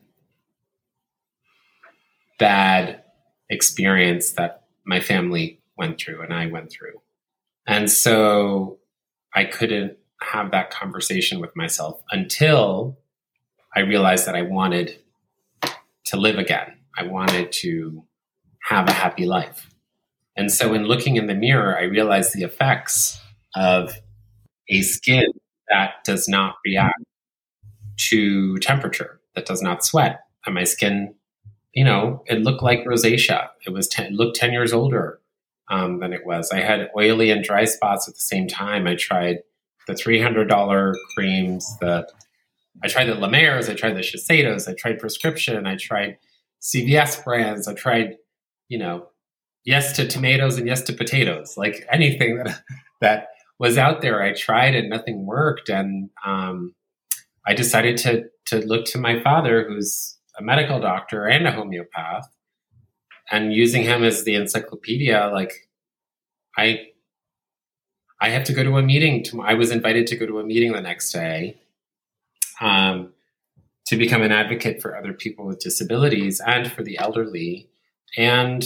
[2.39, 3.01] bad
[3.49, 7.01] experience that my family went through and I went through.
[7.67, 8.79] And so
[9.33, 12.97] I couldn't have that conversation with myself until
[13.75, 14.97] I realized that I wanted
[16.05, 16.77] to live again.
[16.97, 18.03] I wanted to
[18.63, 19.69] have a happy life.
[20.37, 23.19] And so, in looking in the mirror, I realized the effects
[23.55, 23.95] of
[24.69, 25.27] a skin
[25.69, 27.03] that does not react
[28.09, 30.21] to temperature, that does not sweat.
[30.45, 31.15] And my skin,
[31.75, 33.49] you know, it looked like rosacea.
[33.67, 35.19] It was ten, looked ten years older
[35.69, 36.49] um, than it was.
[36.51, 38.87] I had oily and dry spots at the same time.
[38.87, 39.39] I tried
[39.85, 42.07] the three hundred dollar creams, the
[42.83, 46.17] I tried the La I tried the Shiseidos, I tried prescription, I tried
[46.61, 48.17] CVS brands, I tried,
[48.67, 49.07] you know,
[49.63, 52.61] yes to tomatoes and yes to potatoes, like anything that
[53.01, 53.27] that
[53.59, 54.21] was out there.
[54.21, 56.73] I tried and nothing worked, and um,
[57.45, 62.27] I decided to to look to my father, who's a medical doctor and a homeopath,
[63.31, 65.29] and using him as the encyclopedia.
[65.33, 65.69] Like,
[66.57, 66.87] I
[68.21, 69.23] I have to go to a meeting.
[69.25, 71.57] To, I was invited to go to a meeting the next day.
[72.61, 73.11] Um,
[73.85, 77.69] to become an advocate for other people with disabilities and for the elderly.
[78.17, 78.63] And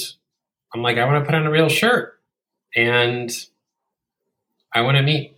[0.73, 2.19] I'm like, I want to put on a real shirt.
[2.75, 3.31] And
[4.73, 5.35] I want to meet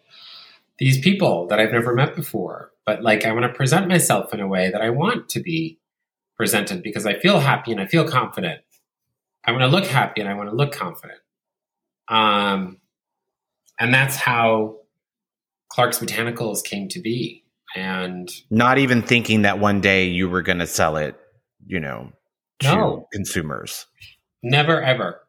[0.77, 2.71] these people that I've never met before.
[2.86, 5.79] But like, I want to present myself in a way that I want to be
[6.41, 8.61] presented because I feel happy and I feel confident.
[9.45, 11.19] I want to look happy and I want to look confident.
[12.07, 12.79] Um,
[13.79, 14.77] and that's how
[15.69, 17.43] Clark's Botanicals came to be.
[17.75, 21.15] And not even thinking that one day you were going to sell it,
[21.67, 22.11] you know,
[22.61, 23.85] to no, consumers.
[24.41, 25.21] Never, ever.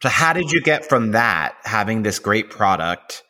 [0.00, 3.24] So, how did you get from that, having this great product,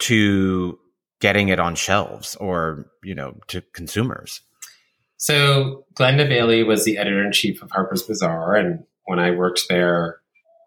[0.00, 0.76] to
[1.20, 4.40] getting it on shelves or you know to consumers
[5.18, 9.66] so glenda bailey was the editor in chief of harper's bazaar and when i worked
[9.68, 10.20] there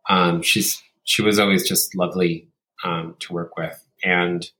[0.10, 2.47] um, she's she was always just lovely
[2.84, 4.52] um, to work with and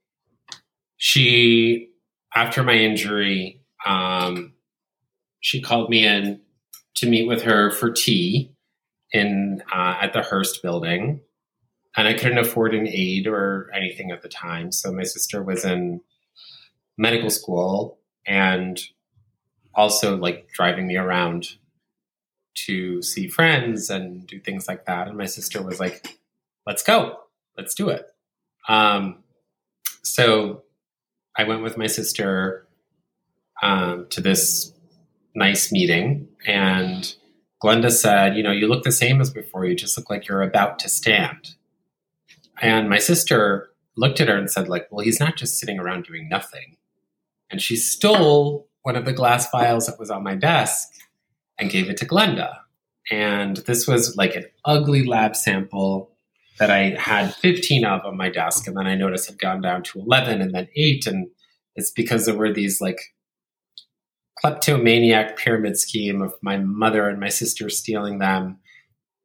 [0.96, 1.88] she
[2.34, 4.52] after my injury um,
[5.40, 6.40] she called me in
[6.94, 8.52] to meet with her for tea
[9.12, 11.20] in uh, at the hearst building
[11.96, 14.72] and I couldn't afford an aide or anything at the time.
[14.72, 16.00] So my sister was in
[16.96, 18.80] medical school and
[19.74, 21.56] also like driving me around
[22.54, 25.08] to see friends and do things like that.
[25.08, 26.18] And my sister was like,
[26.66, 27.18] let's go,
[27.56, 28.06] let's do it.
[28.68, 29.22] Um,
[30.02, 30.62] so
[31.36, 32.66] I went with my sister
[33.62, 34.72] um, to this
[35.34, 37.14] nice meeting and
[37.62, 39.64] Glenda said, you know, you look the same as before.
[39.64, 41.54] You just look like you're about to stand.
[42.60, 46.04] And my sister looked at her and said, like, well, he's not just sitting around
[46.04, 46.76] doing nothing.
[47.50, 50.88] And she stole one of the glass vials that was on my desk
[51.58, 52.58] and gave it to Glenda.
[53.10, 56.10] And this was like an ugly lab sample
[56.58, 58.66] that I had 15 of on my desk.
[58.66, 61.06] And then I noticed had gone down to 11 and then eight.
[61.06, 61.28] And
[61.74, 63.00] it's because there were these like
[64.40, 68.58] kleptomaniac pyramid scheme of my mother and my sister stealing them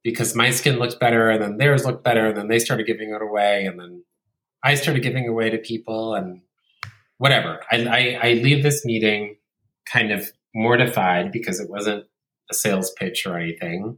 [0.03, 3.13] because my skin looked better and then theirs looked better and then they started giving
[3.13, 4.03] it away and then
[4.63, 6.41] I started giving away to people and
[7.17, 7.61] whatever.
[7.71, 9.36] I, I, I leave this meeting
[9.91, 12.05] kind of mortified because it wasn't
[12.49, 13.97] a sales pitch or anything.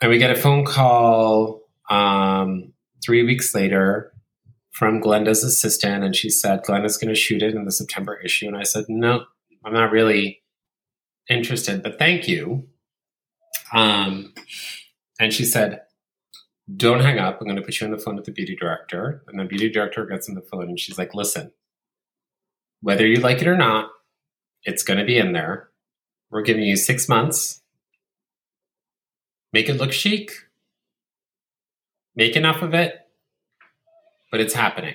[0.00, 2.72] And we get a phone call um,
[3.04, 4.12] three weeks later
[4.72, 8.46] from Glenda's assistant, and she said Glenda's going to shoot it in the September issue.
[8.46, 9.24] And I said, no,
[9.64, 10.42] I'm not really
[11.28, 12.66] interested, but thank you.
[13.72, 14.32] Um,
[15.18, 15.82] and she said,
[16.76, 17.40] don't hang up.
[17.40, 19.22] I'm going to put you on the phone with the beauty director.
[19.28, 21.52] And the beauty director gets on the phone and she's like, listen,
[22.80, 23.90] whether you like it or not,
[24.64, 25.70] it's going to be in there.
[26.30, 27.62] We're giving you six months.
[29.52, 30.32] Make it look chic.
[32.14, 33.06] Make enough of it,
[34.30, 34.94] but it's happening.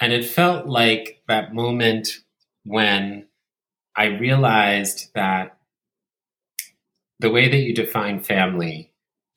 [0.00, 2.08] And it felt like that moment
[2.64, 3.26] when
[3.96, 5.58] I realized that
[7.18, 8.92] the way that you define family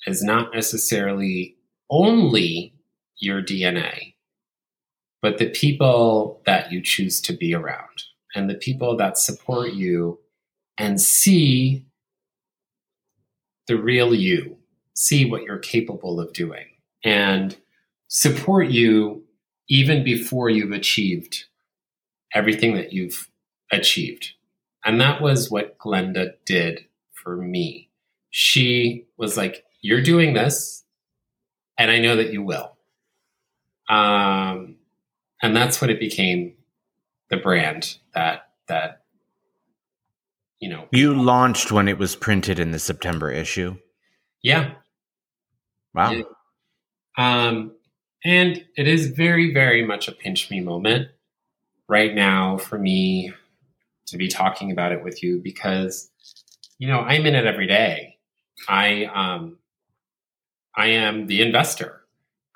[0.07, 1.57] is not necessarily
[1.89, 2.73] only
[3.17, 4.15] your DNA,
[5.21, 8.03] but the people that you choose to be around
[8.35, 10.19] and the people that support you
[10.77, 11.85] and see
[13.67, 14.57] the real you,
[14.93, 16.65] see what you're capable of doing,
[17.03, 17.55] and
[18.07, 19.23] support you
[19.69, 21.45] even before you've achieved
[22.33, 23.29] everything that you've
[23.71, 24.31] achieved.
[24.85, 27.89] And that was what Glenda did for me.
[28.31, 30.83] She was like, You're doing this,
[31.77, 32.75] and I know that you will.
[33.89, 34.75] Um,
[35.41, 36.55] and that's what it became
[37.33, 39.01] the brand that that
[40.59, 40.87] you know.
[40.91, 43.77] You launched when it was printed in the september issue?
[44.41, 44.75] Yeah.
[45.93, 46.11] Wow.
[46.11, 46.23] Yeah.
[47.17, 47.71] um
[48.23, 51.09] and it is very very much a pinch me moment
[51.87, 53.33] right now for me
[54.05, 56.09] to be talking about it with you because
[56.77, 58.17] you know i'm in it every day.
[58.67, 59.57] I um
[60.75, 62.01] i am the investor.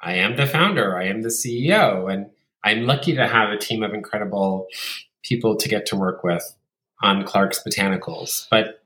[0.01, 0.95] I am the founder.
[0.97, 2.27] I am the ceo and
[2.63, 4.67] i'm lucky to have a team of incredible
[5.23, 6.55] people to get to work with
[7.03, 8.81] on clark's botanicals but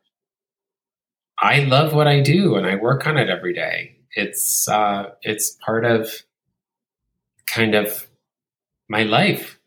[1.39, 3.95] i love what i do and i work on it every day.
[4.13, 6.11] It's uh it's part of
[7.47, 8.07] kind of
[8.89, 9.59] my life.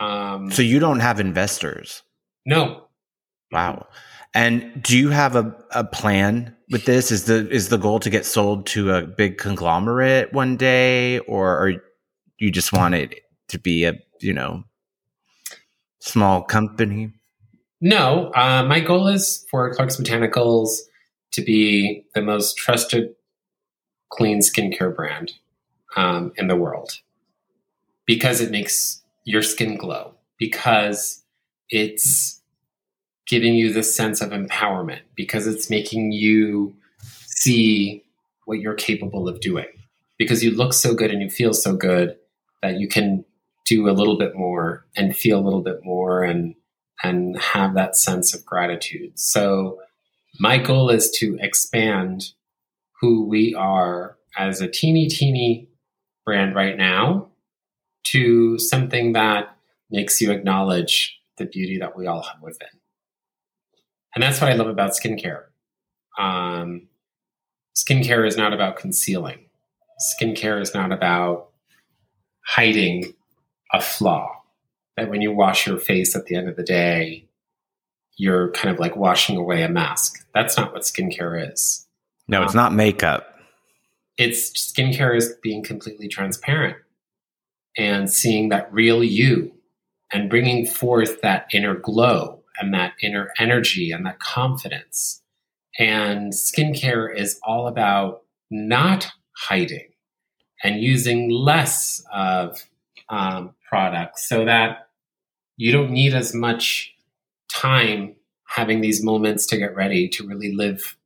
[0.00, 2.02] Um so you don't have investors?
[2.46, 2.88] No.
[3.50, 3.86] Wow.
[4.34, 7.10] And do you have a, a plan with this?
[7.10, 11.58] Is the is the goal to get sold to a big conglomerate one day, or
[11.58, 11.72] are
[12.38, 13.20] you just want it
[13.52, 14.64] to be a you know
[16.00, 17.12] small company?
[17.80, 20.68] No, uh, my goal is for Clark's Botanicals
[21.32, 23.14] to be the most trusted
[24.10, 25.32] clean skincare brand
[25.96, 27.00] um, in the world
[28.06, 31.22] because it makes your skin glow because
[31.70, 32.40] it's
[33.26, 36.74] giving you this sense of empowerment because it's making you
[37.26, 38.04] see
[38.44, 39.66] what you're capable of doing
[40.18, 42.16] because you look so good and you feel so good
[42.62, 43.24] that you can
[43.64, 46.54] do a little bit more and feel a little bit more and
[47.02, 49.18] and have that sense of gratitude.
[49.18, 49.78] So
[50.38, 52.22] my goal is to expand
[53.00, 55.68] who we are as a teeny teeny
[56.24, 57.28] brand right now
[58.04, 59.56] to something that
[59.90, 62.68] makes you acknowledge the beauty that we all have within.
[64.14, 65.44] And that's what I love about skincare.
[66.18, 66.88] Um,
[67.76, 69.46] skincare is not about concealing.
[70.00, 71.48] Skincare is not about
[72.46, 73.14] hiding
[73.72, 74.30] a flaw.
[74.96, 77.26] That when you wash your face at the end of the day,
[78.16, 80.26] you're kind of like washing away a mask.
[80.34, 81.86] That's not what skincare is.
[82.28, 83.34] No, it's um, not makeup.
[84.18, 86.76] It's skincare is being completely transparent
[87.76, 89.52] and seeing that real you
[90.12, 95.22] and bringing forth that inner glow and that inner energy and that confidence.
[95.78, 99.88] And skincare is all about not hiding
[100.62, 102.62] and using less of
[103.12, 104.88] um, products so that
[105.56, 106.92] you don't need as much
[107.52, 108.16] time
[108.48, 110.96] having these moments to get ready to really live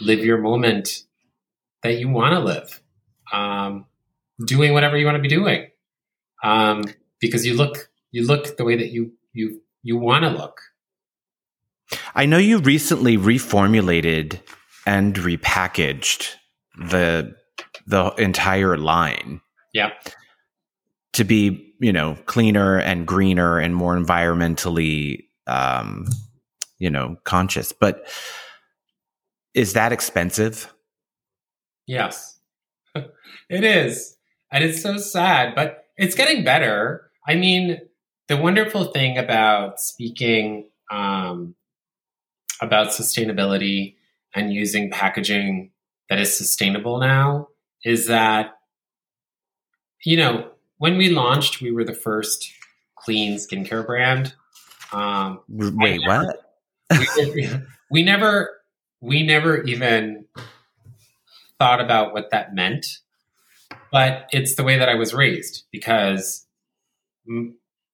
[0.00, 1.04] live your moment
[1.82, 2.82] that you want to live
[3.32, 3.86] um,
[4.44, 5.68] doing whatever you want to be doing
[6.42, 6.84] um,
[7.20, 10.60] because you look you look the way that you you you want to look
[12.14, 14.40] I know you recently reformulated
[14.86, 16.34] and repackaged
[16.76, 17.34] the
[17.86, 19.40] the entire line.
[19.72, 19.90] Yeah.
[21.14, 26.06] To be, you know, cleaner and greener and more environmentally um,
[26.78, 27.72] you know, conscious.
[27.72, 28.06] But
[29.54, 30.72] is that expensive?
[31.86, 32.38] Yes.
[32.94, 34.16] it is.
[34.50, 37.10] And it's so sad, but it's getting better.
[37.26, 37.80] I mean,
[38.28, 41.54] the wonderful thing about speaking um,
[42.60, 43.96] about sustainability
[44.34, 45.70] and using packaging
[46.08, 47.48] that is sustainable now
[47.84, 48.58] is that,
[50.04, 50.50] you know,
[50.84, 52.52] when we launched, we were the first
[52.94, 54.34] clean skincare brand.
[54.92, 56.26] Um, Wait, never,
[56.90, 57.08] what?
[57.34, 57.48] we,
[57.90, 58.50] we never
[59.00, 60.26] we never even
[61.58, 62.98] thought about what that meant,
[63.90, 66.46] but it's the way that I was raised because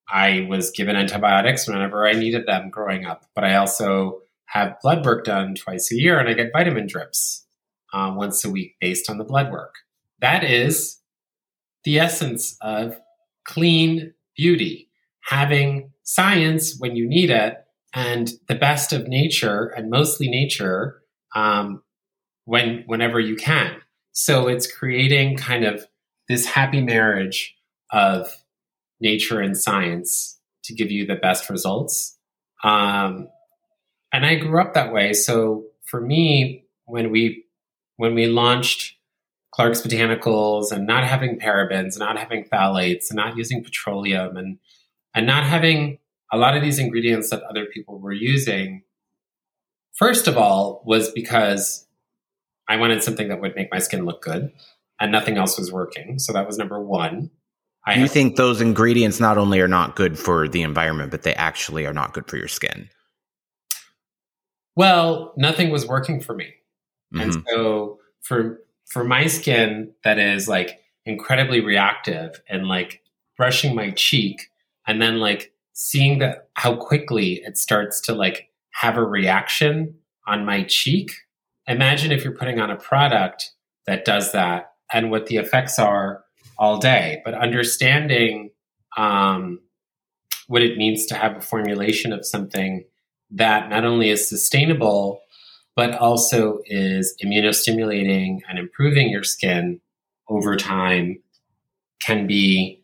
[0.08, 5.06] I was given antibiotics whenever I needed them growing up, but I also have blood
[5.06, 7.46] work done twice a year and I get vitamin drips
[7.92, 9.76] uh, once a week based on the blood work.
[10.18, 10.99] That is
[11.84, 12.98] the essence of
[13.44, 14.88] clean beauty,
[15.24, 17.56] having science when you need it
[17.94, 21.02] and the best of nature and mostly nature
[21.34, 21.82] um,
[22.44, 23.76] when whenever you can.
[24.12, 25.86] So it's creating kind of
[26.28, 27.54] this happy marriage
[27.92, 28.28] of
[29.00, 32.18] nature and science to give you the best results.
[32.62, 33.28] Um,
[34.12, 35.12] and I grew up that way.
[35.12, 37.44] So for me, when we
[37.96, 38.96] when we launched
[39.60, 44.58] Clark's Botanicals and not having parabens, not having phthalates, and not using petroleum, and
[45.12, 45.98] and not having
[46.32, 48.84] a lot of these ingredients that other people were using,
[49.92, 51.86] first of all, was because
[52.68, 54.50] I wanted something that would make my skin look good,
[54.98, 56.18] and nothing else was working.
[56.18, 57.30] So that was number one.
[57.84, 61.34] I you think those ingredients not only are not good for the environment, but they
[61.34, 62.88] actually are not good for your skin?
[64.74, 66.54] Well, nothing was working for me.
[67.12, 67.20] Mm-hmm.
[67.20, 68.60] And so for
[68.90, 73.00] for my skin that is like incredibly reactive and like
[73.36, 74.50] brushing my cheek
[74.86, 79.94] and then like seeing that how quickly it starts to like have a reaction
[80.26, 81.12] on my cheek.
[81.66, 83.52] Imagine if you're putting on a product
[83.86, 86.24] that does that and what the effects are
[86.58, 87.22] all day.
[87.24, 88.50] But understanding
[88.96, 89.60] um,
[90.48, 92.84] what it means to have a formulation of something
[93.30, 95.20] that not only is sustainable,
[95.76, 99.80] but also is immunostimulating and improving your skin
[100.28, 101.18] over time
[102.00, 102.82] can be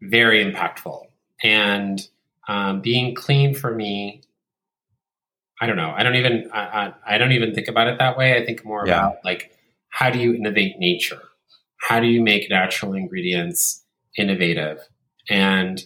[0.00, 1.06] very impactful.
[1.42, 2.00] And
[2.48, 4.22] um, being clean for me,
[5.60, 5.92] I don't know.
[5.96, 8.36] I don't even I, I, I, don't even think about it that way.
[8.36, 8.98] I think more yeah.
[8.98, 9.52] about like
[9.88, 11.22] how do you innovate nature?
[11.78, 13.84] How do you make natural ingredients
[14.18, 14.78] innovative?
[15.28, 15.84] And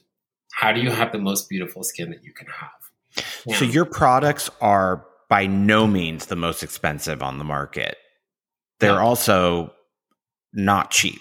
[0.53, 3.25] how do you have the most beautiful skin that you can have?
[3.47, 3.57] Yeah.
[3.57, 7.97] So your products are by no means the most expensive on the market.
[8.81, 9.01] They're no.
[9.01, 9.73] also
[10.53, 11.21] not cheap.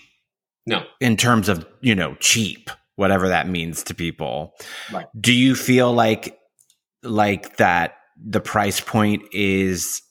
[0.66, 0.84] No.
[1.00, 4.54] In terms of, you know, cheap whatever that means to people.
[4.92, 5.06] Right.
[5.18, 6.38] Do you feel like
[7.02, 10.02] like that the price point is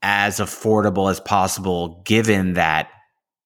[0.00, 2.88] as affordable as possible given that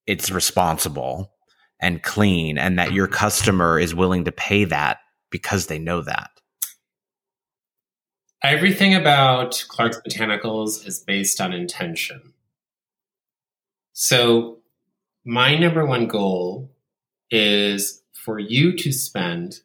[0.07, 1.33] it's responsible
[1.81, 3.17] and clean and that your mm-hmm.
[3.17, 4.99] customer is willing to pay that
[5.33, 6.31] because they know that?
[8.43, 12.35] Everything about Clark's Botanicals is based on intention.
[13.93, 14.59] So,
[15.25, 16.71] my number one goal
[17.31, 19.61] is for you to spend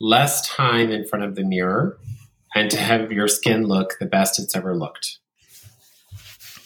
[0.00, 1.98] less time in front of the mirror
[2.54, 5.18] and to have your skin look the best it's ever looked.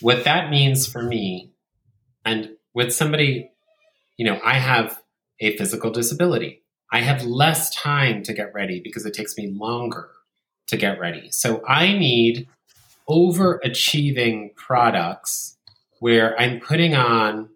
[0.00, 1.52] What that means for me,
[2.24, 3.50] and with somebody,
[4.16, 5.00] you know, I have
[5.38, 6.62] a physical disability.
[6.90, 10.08] I have less time to get ready because it takes me longer
[10.72, 11.30] to get ready.
[11.30, 12.48] So I need
[13.08, 15.56] overachieving products
[16.00, 17.48] where I'm putting on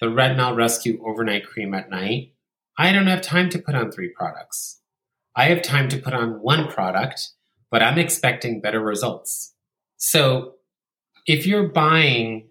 [0.00, 2.34] the Retinol Rescue Overnight Cream at night
[2.76, 4.80] I don't have time to put on three products.
[5.36, 7.30] I have time to put on one product,
[7.70, 9.54] but I'm expecting better results.
[9.96, 10.54] So
[11.26, 12.48] if you're buying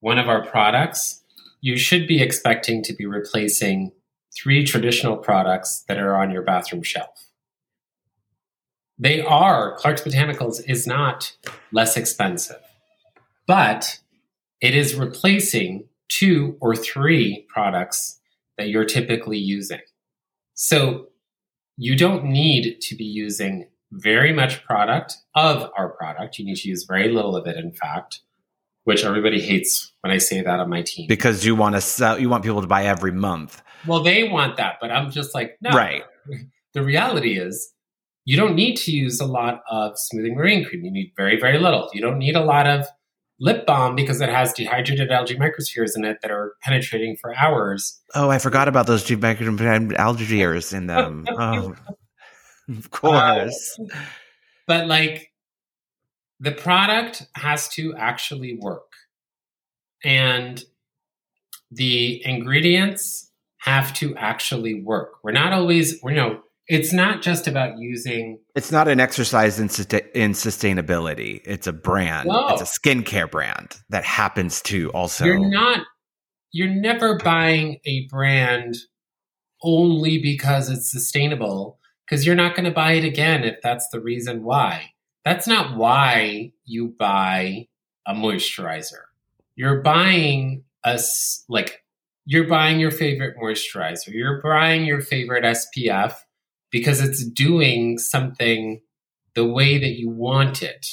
[0.00, 1.22] one of our products,
[1.60, 3.92] you should be expecting to be replacing
[4.36, 7.25] three traditional products that are on your bathroom shelf.
[8.98, 11.36] They are, Clark's Botanicals is not
[11.70, 12.60] less expensive,
[13.46, 14.00] but
[14.60, 18.20] it is replacing two or three products
[18.56, 19.80] that you're typically using.
[20.54, 21.08] So
[21.76, 26.38] you don't need to be using very much product of our product.
[26.38, 28.20] You need to use very little of it, in fact,
[28.84, 31.06] which everybody hates when I say that on my team.
[31.06, 33.62] Because you want to sell, you want people to buy every month.
[33.86, 35.70] Well, they want that, but I'm just like, no.
[35.70, 36.02] Right.
[36.72, 37.72] The reality is,
[38.26, 40.84] you don't need to use a lot of smoothing marine cream.
[40.84, 41.88] You need very, very little.
[41.94, 42.86] You don't need a lot of
[43.38, 48.00] lip balm because it has dehydrated algae microspheres in it that are penetrating for hours.
[48.16, 49.04] Oh, I forgot about those
[49.96, 50.24] algae
[50.72, 51.24] in them.
[51.38, 51.76] oh,
[52.68, 53.78] of course.
[53.80, 53.96] Uh,
[54.66, 55.30] but like
[56.40, 58.92] the product has to actually work.
[60.04, 60.62] And
[61.70, 65.14] the ingredients have to actually work.
[65.22, 68.38] We're not always, you know, it's not just about using.
[68.54, 69.66] It's not an exercise in,
[70.14, 71.40] in sustainability.
[71.44, 72.28] It's a brand.
[72.28, 72.48] No.
[72.48, 75.24] It's a skincare brand that happens to also.
[75.24, 75.80] You're not.
[76.52, 78.76] You're never buying a brand
[79.62, 84.00] only because it's sustainable because you're not going to buy it again if that's the
[84.00, 84.92] reason why.
[85.24, 87.68] That's not why you buy
[88.06, 89.02] a moisturizer.
[89.54, 91.00] You're buying a
[91.48, 91.82] like
[92.24, 94.08] you're buying your favorite moisturizer.
[94.08, 96.14] You're buying your favorite SPF
[96.76, 98.82] because it's doing something
[99.34, 100.86] the way that you want it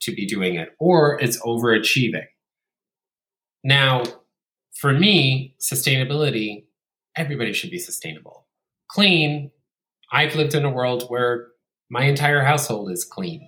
[0.00, 2.24] to be doing it or it's overachieving.
[3.62, 4.04] Now,
[4.74, 6.64] for me, sustainability,
[7.14, 8.46] everybody should be sustainable.
[8.90, 9.50] Clean,
[10.10, 11.48] I've lived in a world where
[11.90, 13.46] my entire household is clean.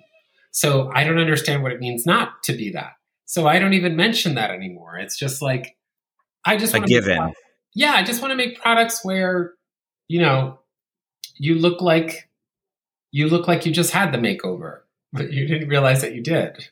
[0.51, 2.93] So I don't understand what it means not to be that.
[3.24, 4.98] So I don't even mention that anymore.
[4.98, 5.78] It's just like
[6.44, 7.24] I just want a given.
[7.24, 7.35] Make,
[7.74, 9.55] yeah, I just want to make products where
[10.09, 10.61] you know
[11.41, 12.29] you look like
[13.12, 14.81] you look like you just had the makeover,
[15.12, 16.69] but you didn't realize that you did.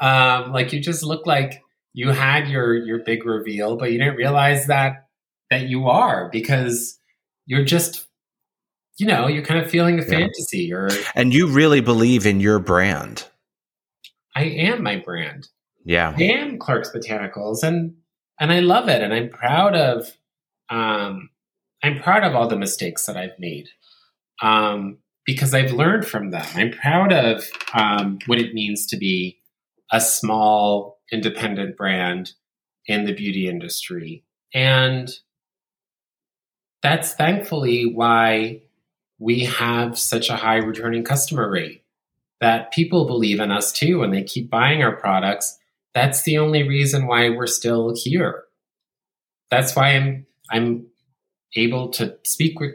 [0.00, 1.62] um, like you just look like
[1.94, 5.08] you had your your big reveal, but you didn't realize that
[5.50, 6.98] that you are because
[7.46, 8.06] you're just
[8.98, 10.08] you know you're kind of feeling a yeah.
[10.08, 10.72] fantasy.
[10.72, 13.26] Or and you really believe in your brand.
[14.36, 15.48] I am my brand.
[15.84, 16.14] Yeah.
[16.16, 17.94] I am clark's botanicals and
[18.38, 20.16] and i love it and i'm proud of
[20.70, 21.30] um
[21.82, 23.68] i'm proud of all the mistakes that i've made
[24.42, 27.44] um because i've learned from them i'm proud of
[27.74, 29.38] um what it means to be
[29.92, 32.32] a small independent brand
[32.86, 34.24] in the beauty industry
[34.54, 35.10] and
[36.82, 38.62] that's thankfully why
[39.18, 41.82] we have such a high returning customer rate
[42.40, 45.58] that people believe in us too and they keep buying our products.
[45.94, 48.44] That's the only reason why we're still here.
[49.50, 50.86] That's why I'm I'm
[51.56, 52.74] able to speak with,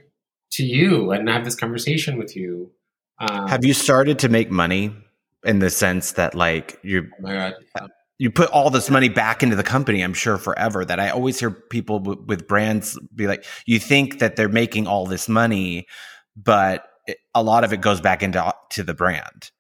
[0.54, 2.72] to you and have this conversation with you.
[3.20, 4.96] Um, have you started to make money
[5.44, 7.54] in the sense that like you oh God.
[7.76, 7.88] Yeah
[8.20, 11.40] you put all this money back into the company i'm sure forever that i always
[11.40, 15.88] hear people w- with brands be like you think that they're making all this money
[16.36, 19.52] but it, a lot of it goes back into to the brand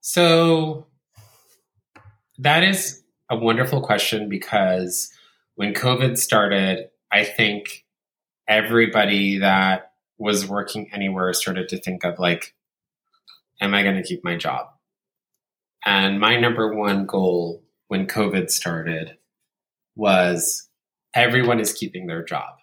[0.00, 0.86] so
[2.38, 5.10] that is a wonderful question because
[5.56, 7.84] when covid started i think
[8.48, 12.54] everybody that was working anywhere started to think of like
[13.60, 14.68] am i going to keep my job
[15.84, 19.18] and my number one goal when COVID started
[19.94, 20.68] was
[21.14, 22.56] everyone is keeping their job.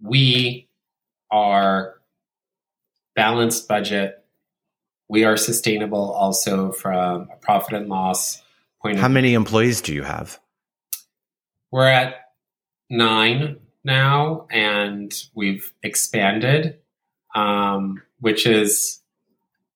[0.00, 0.68] We
[1.30, 1.94] are
[3.16, 4.22] balanced budget.
[5.08, 8.42] We are sustainable also from a profit and loss
[8.82, 10.38] point How many employees do you have?
[11.70, 12.14] We're at
[12.90, 16.78] nine now, and we've expanded,
[17.34, 19.00] um, which is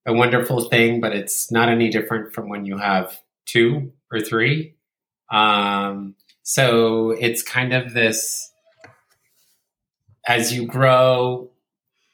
[0.07, 4.75] a wonderful thing, but it's not any different from when you have two or three.
[5.31, 8.51] Um, so it's kind of this
[10.27, 11.51] as you grow,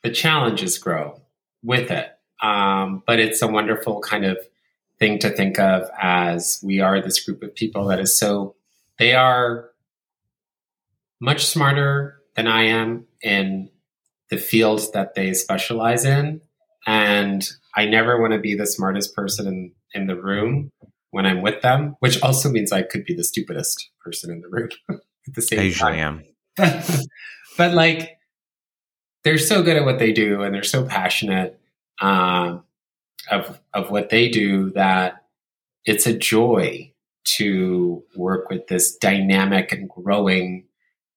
[0.02, 1.20] the challenges grow
[1.62, 2.10] with it.
[2.42, 4.38] Um, but it's a wonderful kind of
[4.98, 8.54] thing to think of as we are this group of people that is so,
[8.98, 9.70] they are
[11.24, 13.70] much smarter than I am in
[14.28, 16.42] the fields that they specialize in.
[16.86, 20.70] And I never want to be the smartest person in, in the room
[21.12, 24.48] when I'm with them, which also means I could be the stupidest person in the
[24.48, 26.24] room at the same I usually am.
[27.56, 28.18] but like,
[29.22, 31.58] they're so good at what they do, and they're so passionate
[32.02, 32.64] um,
[33.30, 35.24] of of what they do that
[35.86, 36.92] it's a joy
[37.24, 40.66] to work with this dynamic and growing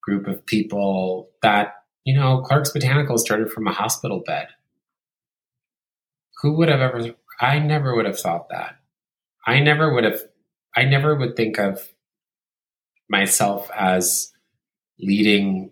[0.08, 1.76] group of people that
[2.06, 4.48] you know clark's botanical started from a hospital bed.
[6.42, 8.78] Who would have ever i never would have thought that.
[9.46, 10.22] I never would have,
[10.76, 11.88] I never would think of
[13.10, 14.32] myself as
[15.00, 15.72] leading,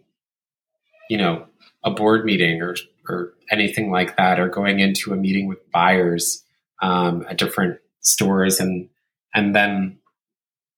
[1.10, 1.48] you know,
[1.84, 2.76] a board meeting or,
[3.10, 6.44] or anything like that, or going into a meeting with buyers
[6.82, 8.90] um, at different stores and,
[9.34, 9.98] and then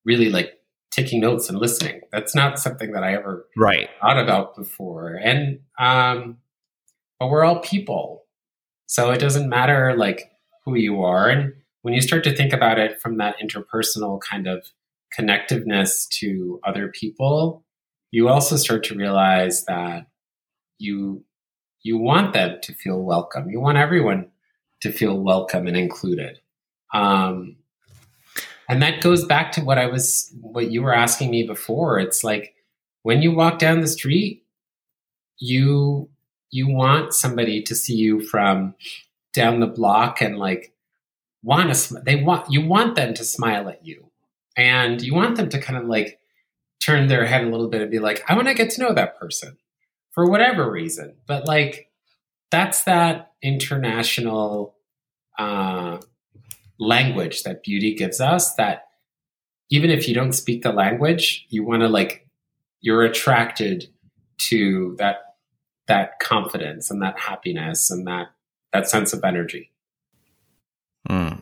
[0.06, 0.57] really like
[0.98, 2.02] taking notes and listening.
[2.12, 3.88] That's not something that I ever right.
[4.02, 5.14] thought about before.
[5.14, 6.38] And, um,
[7.20, 8.26] but we're all people.
[8.88, 10.32] So it doesn't matter like
[10.66, 11.30] who you are.
[11.30, 11.54] And
[11.84, 14.66] when you start to think about it from that interpersonal kind of
[15.18, 17.64] connectiveness to other people,
[18.10, 20.08] you also start to realize that
[20.80, 21.24] you
[21.84, 23.50] you want them to feel welcome.
[23.50, 24.30] You want everyone
[24.82, 26.40] to feel welcome and included.
[26.94, 27.58] Um,
[28.68, 32.00] and that goes back to what I was what you were asking me before.
[32.00, 32.56] It's like
[33.04, 34.46] when you walk down the street,
[35.38, 36.10] you
[36.50, 38.76] you want somebody to see you from
[39.34, 40.74] down the block and like
[41.44, 44.10] want to they want you want them to smile at you
[44.56, 46.20] and you want them to kind of like
[46.80, 48.94] turn their head a little bit and be like i want to get to know
[48.94, 49.58] that person
[50.18, 51.14] for whatever reason.
[51.28, 51.92] But like,
[52.50, 54.76] that's that international
[55.38, 56.00] uh,
[56.80, 58.88] language that beauty gives us that
[59.70, 62.28] even if you don't speak the language, you want to like,
[62.82, 63.90] you're attracted
[64.38, 65.18] to that
[65.88, 68.28] that confidence and that happiness and that
[68.74, 69.72] that sense of energy.
[71.10, 71.42] Mm.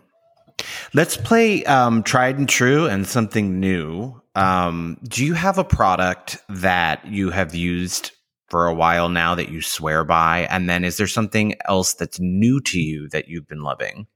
[0.94, 4.22] Let's play um, tried and true and something new.
[4.36, 8.12] Um, do you have a product that you have used
[8.50, 10.48] for a while now that you swear by?
[10.50, 14.08] And then is there something else that's new to you that you've been loving?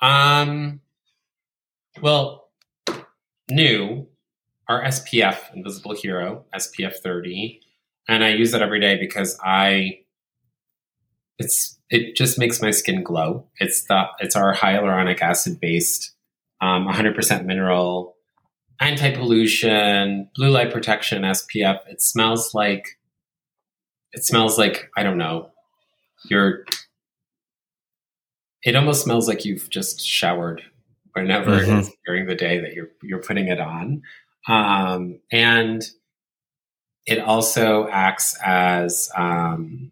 [0.00, 0.80] Um,
[2.00, 2.50] well,
[3.50, 4.06] new,
[4.68, 7.60] our SPF Invisible Hero, SPF 30.
[8.08, 10.00] And I use it every day because I,
[11.38, 13.46] it's, it just makes my skin glow.
[13.58, 16.12] It's the, it's our hyaluronic acid based,
[16.60, 18.16] um, 100% mineral
[18.80, 21.80] anti-pollution, blue light protection, SPF.
[21.88, 22.98] It smells like
[24.12, 25.50] it smells like I don't know.
[26.30, 26.64] You're
[28.62, 30.62] it almost smells like you've just showered
[31.12, 31.76] whenever mm-hmm.
[31.76, 34.02] it is during the day that you're you're putting it on.
[34.48, 35.82] Um, and
[37.06, 39.90] it also acts as um,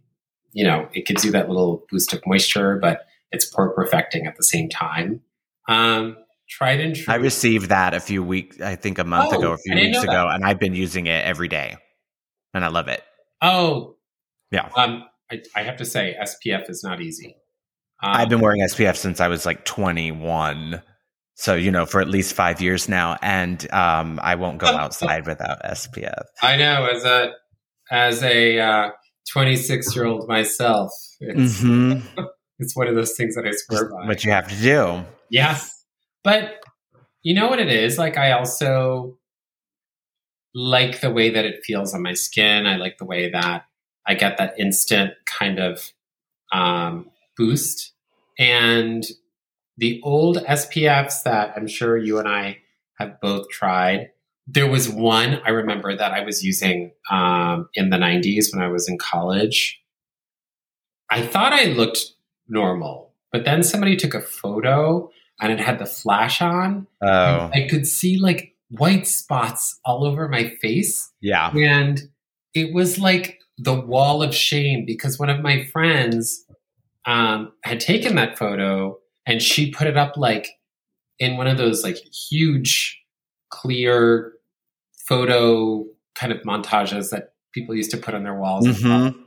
[0.52, 4.36] you know, it gives you that little boost of moisture, but it's pore perfecting at
[4.36, 5.20] the same time.
[5.68, 6.16] Um,
[6.48, 7.12] tried and true.
[7.12, 10.02] I received that a few weeks, I think a month oh, ago, a few weeks
[10.02, 11.76] ago, and I've been using it every day,
[12.54, 13.02] and I love it.
[13.42, 13.96] Oh,
[14.50, 14.70] yeah.
[14.76, 17.36] Um, I, I have to say, SPF is not easy.
[18.02, 20.82] Um, I've been wearing SPF since I was like 21.
[21.34, 23.18] So, you know, for at least five years now.
[23.22, 26.24] And um, I won't go outside without SPF.
[26.42, 26.86] I know.
[26.86, 27.32] As a,
[27.90, 28.92] as a
[29.32, 30.90] 26 uh, year old myself,
[31.20, 32.24] it's, mm-hmm.
[32.58, 34.06] it's one of those things that I swear by.
[34.06, 35.04] What you have to do.
[35.30, 35.84] Yes.
[36.24, 36.60] But
[37.22, 37.98] you know what it is?
[37.98, 39.18] Like, I also
[40.54, 42.66] like the way that it feels on my skin.
[42.66, 43.66] I like the way that
[44.06, 45.92] I get that instant kind of
[46.52, 47.92] um, boost.
[48.38, 49.04] And
[49.76, 52.58] the old SPFs that I'm sure you and I
[52.98, 54.10] have both tried,
[54.46, 58.68] there was one I remember that I was using um, in the 90s when I
[58.68, 59.80] was in college.
[61.10, 62.12] I thought I looked
[62.48, 65.10] normal, but then somebody took a photo
[65.40, 66.86] and it had the flash on.
[67.02, 67.50] Oh.
[67.52, 71.12] I could see like white spots all over my face.
[71.20, 71.50] Yeah.
[71.50, 72.00] And
[72.54, 76.44] it was like the wall of shame because one of my friends
[77.06, 80.48] um, had taken that photo and she put it up like
[81.18, 81.96] in one of those like
[82.28, 83.00] huge
[83.50, 84.32] clear
[85.08, 85.84] photo
[86.14, 88.66] kind of montages that people used to put on their walls.
[88.66, 89.18] Mm-hmm.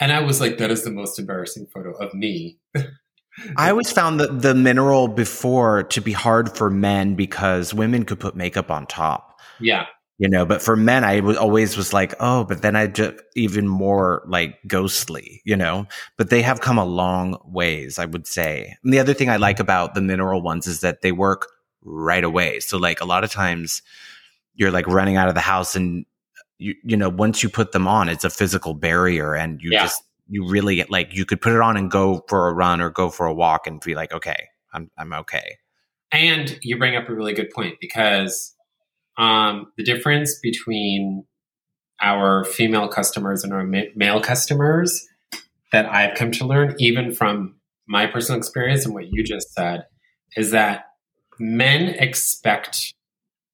[0.00, 2.58] And I was like, that is the most embarrassing photo of me.
[3.56, 8.20] I always found the, the mineral before to be hard for men because women could
[8.20, 9.40] put makeup on top.
[9.60, 9.86] Yeah.
[10.24, 13.16] You know, but for men, I was always was like, oh, but then I just
[13.36, 15.86] even more like ghostly, you know,
[16.16, 18.74] but they have come a long ways, I would say.
[18.82, 21.48] And the other thing I like about the mineral ones is that they work
[21.82, 22.60] right away.
[22.60, 23.82] So like a lot of times
[24.54, 26.06] you're like running out of the house and
[26.56, 29.82] you, you know, once you put them on, it's a physical barrier and you yeah.
[29.82, 32.88] just you really like you could put it on and go for a run or
[32.88, 35.58] go for a walk and be like, okay, I'm I'm okay.
[36.12, 38.53] And you bring up a really good point because
[39.16, 41.24] um, the difference between
[42.00, 45.06] our female customers and our ma- male customers
[45.72, 49.86] that I've come to learn, even from my personal experience and what you just said,
[50.36, 50.86] is that
[51.38, 52.94] men expect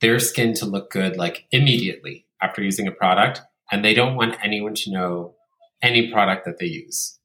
[0.00, 4.36] their skin to look good like immediately after using a product, and they don't want
[4.42, 5.34] anyone to know
[5.82, 7.18] any product that they use.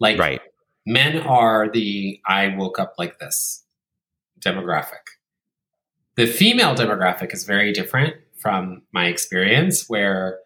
[0.00, 0.40] Like right.
[0.84, 3.64] men are the I woke up like this
[4.40, 5.15] demographic.
[6.16, 10.38] The female demographic is very different from my experience, where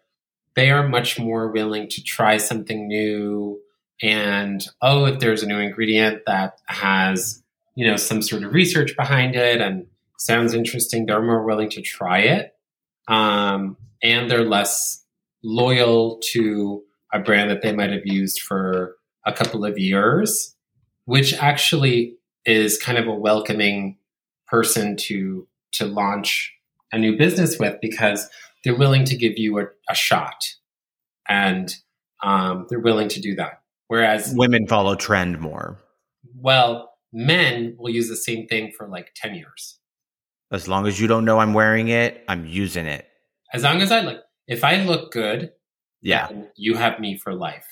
[0.55, 3.59] they are much more willing to try something new.
[4.01, 7.41] And oh, if there's a new ingredient that has,
[7.75, 9.87] you know, some sort of research behind it and
[10.17, 12.53] sounds interesting, they're more willing to try it.
[13.07, 15.05] Um, and they're less
[15.41, 16.83] loyal to
[17.13, 20.55] a brand that they might have used for a couple of years,
[21.05, 23.97] which actually is kind of a welcoming
[24.47, 26.53] person to to launch
[26.91, 28.29] a new business with because
[28.63, 30.43] they're willing to give you a, a shot
[31.27, 31.75] and
[32.23, 33.61] um, they're willing to do that.
[33.87, 35.77] Whereas women follow trend more.
[36.35, 39.79] Well, men will use the same thing for like 10 years.
[40.51, 43.07] As long as you don't know I'm wearing it, I'm using it.
[43.53, 45.51] As long as I look, if I look good,
[46.01, 47.67] yeah you have me for life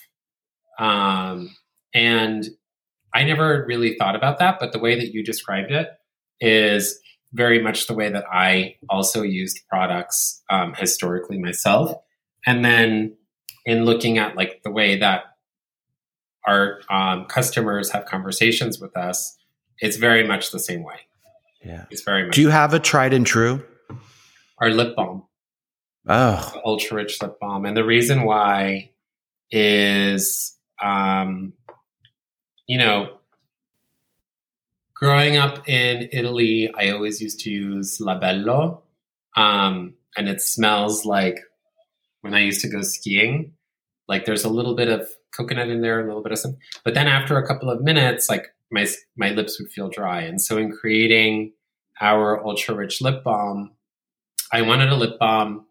[0.77, 1.55] um,
[1.93, 2.47] and
[3.13, 5.89] i never really thought about that but the way that you described it
[6.39, 6.99] is
[7.33, 11.95] very much the way that i also used products um, historically myself
[12.45, 13.15] and then
[13.65, 15.23] in looking at like the way that
[16.47, 19.37] our um, customers have conversations with us,
[19.79, 20.95] it's very much the same way.
[21.63, 21.85] Yeah.
[21.91, 22.35] It's very much.
[22.35, 23.63] Do you have a tried and true?
[24.59, 25.23] Our lip balm.
[26.07, 26.61] Oh.
[26.65, 27.65] Ultra rich lip balm.
[27.65, 28.91] And the reason why
[29.51, 31.53] is, um,
[32.67, 33.18] you know,
[34.99, 38.81] growing up in Italy, I always used to use Labello.
[39.35, 41.39] Um, and it smells like
[42.21, 43.53] when I used to go skiing,
[44.09, 46.59] like there's a little bit of coconut in there, a little bit of something.
[46.83, 50.21] But then after a couple of minutes, like my my lips would feel dry.
[50.21, 51.53] And so in creating
[52.01, 53.71] our ultra rich lip balm,
[54.51, 55.65] I wanted a lip balm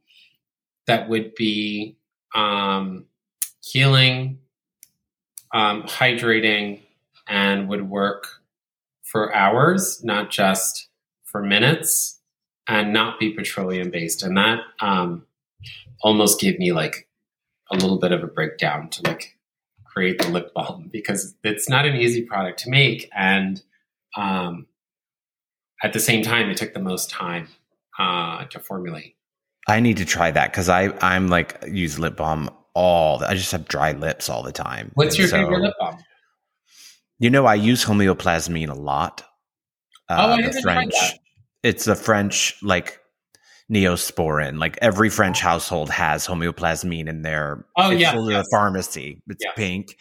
[0.86, 1.98] that would be
[2.34, 3.04] um,
[3.62, 4.38] healing,
[5.52, 6.80] um, hydrating,
[7.26, 8.38] and would work
[9.10, 10.88] for hours, not just
[11.24, 12.20] for minutes,
[12.68, 14.22] and not be petroleum based.
[14.22, 15.24] And that um,
[16.02, 17.08] almost gave me like
[17.70, 19.36] a little bit of a breakdown to like
[19.84, 23.62] create the lip balm because it's not an easy product to make and
[24.16, 24.66] um,
[25.82, 27.48] at the same time it took the most time
[27.98, 29.16] uh, to formulate
[29.66, 33.22] I need to try that because I I'm like use lip balm all.
[33.22, 34.92] I just have dry lips all the time.
[34.94, 35.98] what's And your so- favorite lip balm
[37.18, 39.24] You know, I use homeoplasmine a lot.
[40.08, 40.92] Oh, Uh, I the French.
[40.94, 41.18] that.
[41.62, 43.00] It's the French like
[43.70, 44.58] neosporin.
[44.58, 47.66] Like every French household has homeoplasmine in their.
[47.76, 48.44] Oh, it's yeah, sold at yes.
[48.46, 49.22] the pharmacy.
[49.28, 49.52] It's Yeah.
[49.56, 49.96] pink.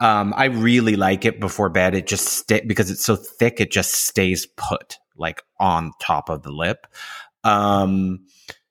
[0.00, 1.94] Um, I really like it before bed.
[1.94, 3.60] It just stay because it's so thick.
[3.60, 6.86] It just stays put like on top of the lip.
[7.42, 8.26] Um,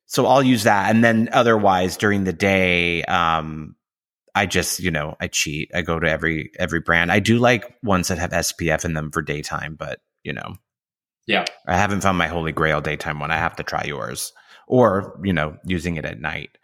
[0.05, 3.75] so I'll use that, and then otherwise during the day, um,
[4.37, 5.71] I just you know I cheat.
[5.73, 7.11] I go to every every brand.
[7.11, 10.55] I do like ones that have SPF in them for daytime, but you know,
[11.25, 11.45] Yeah.
[11.67, 13.31] I haven't found my holy grail daytime one.
[13.31, 14.31] I have to try yours,
[14.67, 16.57] or you know, using it at night.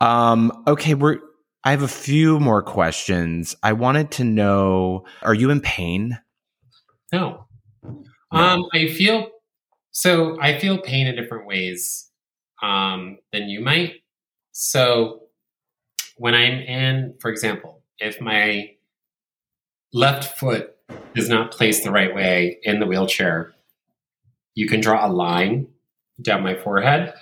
[0.00, 1.18] Um, okay, we're.
[1.62, 3.54] I have a few more questions.
[3.62, 6.18] I wanted to know: Are you in pain?
[7.12, 7.44] no
[8.30, 9.28] um, i feel
[9.90, 12.08] so i feel pain in different ways
[12.62, 13.94] um, than you might
[14.52, 15.22] so
[16.20, 18.70] when i'm in for example if my
[19.92, 20.76] left foot
[21.14, 23.52] is not placed the right way in the wheelchair
[24.54, 25.66] you can draw a line
[26.20, 27.14] down my forehead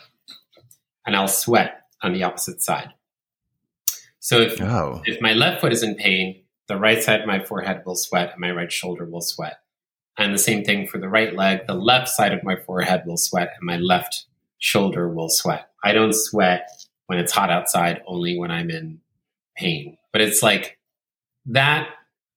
[1.06, 2.92] and i'll sweat on the opposite side
[4.20, 7.42] so if Oh, if my left foot is in pain, the right side of my
[7.42, 9.60] forehead will sweat and my right shoulder will sweat.
[10.18, 13.16] And the same thing for the right leg, the left side of my forehead will
[13.16, 14.26] sweat and my left
[14.58, 15.70] shoulder will sweat.
[15.84, 16.68] I don't sweat
[17.08, 19.00] when it's hot outside, only when I'm in
[19.56, 19.96] pain.
[20.12, 20.78] But it's like
[21.46, 21.88] that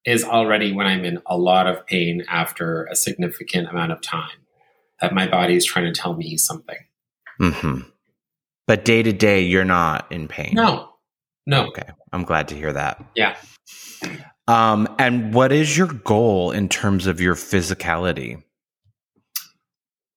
[0.05, 4.29] is already when I'm in a lot of pain after a significant amount of time
[5.01, 6.77] that my body is trying to tell me something.
[7.37, 7.81] hmm
[8.65, 10.53] But day to day, you're not in pain.
[10.53, 10.89] No,
[11.45, 11.67] no.
[11.67, 13.03] Okay, I'm glad to hear that.
[13.15, 13.35] Yeah.
[14.47, 18.41] Um, and what is your goal in terms of your physicality?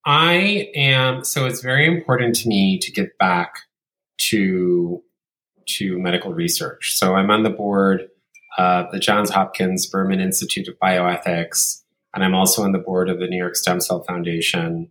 [0.06, 3.54] I am so it's very important to me to get back
[4.18, 5.02] to
[5.66, 6.94] to medical research.
[6.94, 8.08] So I'm on the board
[8.58, 11.82] of the Johns Hopkins Berman Institute of Bioethics,
[12.14, 14.88] and I'm also on the board of the New York Stem Cell Foundation,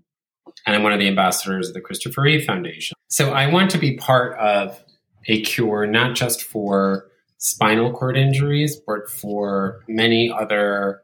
[0.65, 2.95] and I'm one of the ambassadors of the Christopher Reeve Foundation.
[3.07, 4.83] So I want to be part of
[5.27, 11.01] a cure not just for spinal cord injuries, but for many other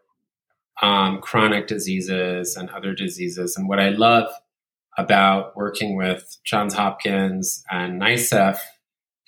[0.82, 3.58] um, chronic diseases and other diseases.
[3.58, 4.30] And what I love
[5.00, 8.60] about working with Johns Hopkins and NYSCF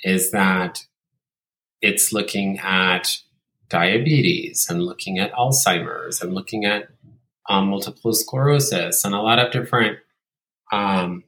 [0.04, 0.86] is that
[1.82, 3.18] it's looking at
[3.70, 6.90] diabetes and looking at Alzheimer's and looking at
[7.50, 9.98] um, multiple sclerosis and a lot of different
[10.72, 11.24] um,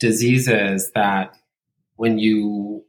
[0.00, 1.36] diseases that
[1.96, 2.84] when you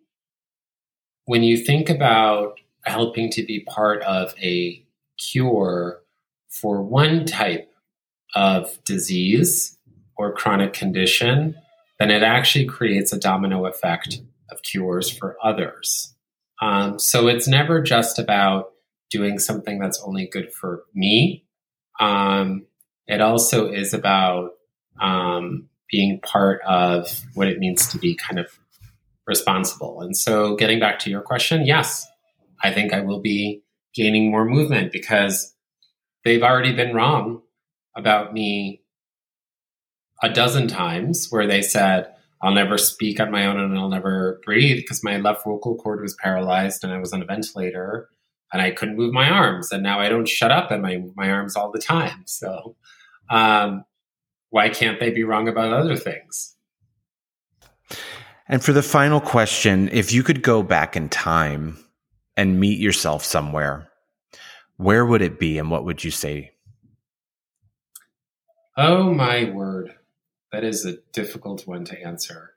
[1.25, 4.83] when you think about helping to be part of a
[5.17, 6.01] cure
[6.49, 7.71] for one type
[8.35, 9.74] of disease
[10.17, 11.55] or chronic condition,
[11.99, 14.21] then it actually creates a domino effect
[14.51, 16.13] of cures for others.
[16.61, 18.71] Um, so it's never just about
[19.09, 21.45] doing something that's only good for me.
[21.99, 22.65] Um,
[23.07, 24.51] it also is about
[24.99, 28.47] um, being part of what it means to be kind of
[29.27, 30.01] responsible.
[30.01, 32.07] And so, getting back to your question, yes,
[32.63, 33.63] I think I will be
[33.93, 35.53] gaining more movement because
[36.23, 37.41] they've already been wrong
[37.95, 38.81] about me
[40.21, 42.11] a dozen times where they said,
[42.41, 46.01] I'll never speak on my own and I'll never breathe because my left vocal cord
[46.01, 48.09] was paralyzed and I was on a ventilator
[48.53, 49.71] and I couldn't move my arms.
[49.71, 52.23] And now I don't shut up and I move my arms all the time.
[52.27, 52.75] So,
[53.29, 53.85] um,
[54.49, 56.55] why can't they be wrong about other things?
[58.47, 61.77] And for the final question, if you could go back in time
[62.37, 63.89] and meet yourself somewhere,
[64.77, 66.51] where would it be and what would you say?
[68.77, 69.95] Oh my word.
[70.55, 72.53] That is a difficult one to answer.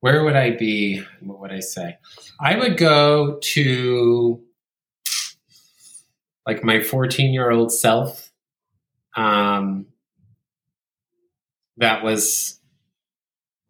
[0.00, 1.02] Where would I be?
[1.20, 1.96] What would I say?
[2.38, 4.42] I would go to
[6.46, 8.30] like my 14 year old self.
[9.16, 9.86] Um,
[11.78, 12.60] that was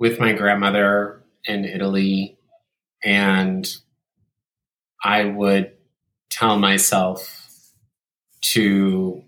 [0.00, 2.38] with my grandmother in Italy.
[3.04, 3.72] And
[5.00, 5.74] I would
[6.28, 7.70] tell myself
[8.40, 9.22] to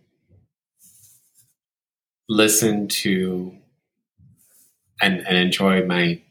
[2.28, 3.61] listen to
[5.02, 6.22] and, and enjoy my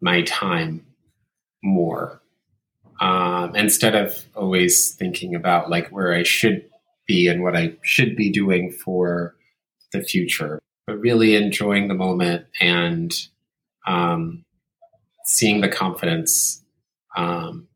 [0.00, 0.84] my time
[1.62, 2.20] more.
[3.00, 6.64] Um, instead of always thinking about like where I should
[7.06, 9.34] be and what I should be doing for
[9.92, 13.12] the future, but really enjoying the moment and
[13.86, 14.44] um,
[15.24, 16.62] seeing the confidence,
[17.16, 17.66] um,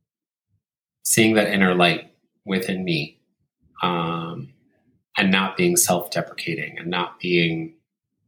[1.02, 2.12] seeing that inner light
[2.44, 3.18] within me,
[3.82, 4.52] um,
[5.16, 7.74] and not being self deprecating and not being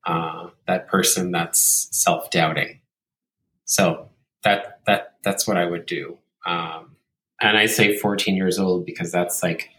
[0.06, 2.80] uh, that person that's self doubting.
[3.64, 4.08] So
[4.44, 6.18] that that that's what I would do.
[6.46, 6.96] Um,
[7.40, 9.70] and I say 14 years old because that's like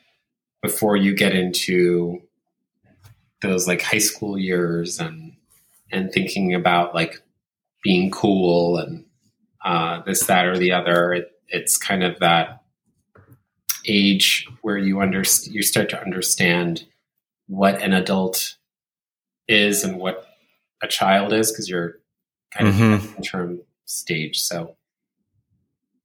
[0.61, 2.21] before you get into
[3.41, 5.33] those like high school years and
[5.91, 7.21] and thinking about like
[7.83, 9.05] being cool and
[9.63, 11.13] uh, this that or the other.
[11.13, 12.63] It, it's kind of that
[13.85, 16.85] age where you under you start to understand
[17.47, 18.57] what an adult
[19.47, 20.25] is and what
[20.81, 21.99] a child is because you're
[22.51, 22.93] kind mm-hmm.
[22.93, 24.39] of in term stage.
[24.39, 24.75] So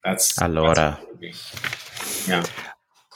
[0.04, 0.98] that's Allora.
[1.20, 2.44] That's yeah.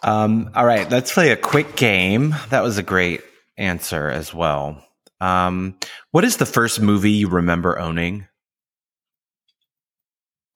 [0.02, 2.34] Um, all right, let's play a quick game.
[2.48, 3.20] That was a great
[3.58, 4.82] answer as well.
[5.20, 5.76] Um,
[6.10, 8.26] what is the first movie you remember owning?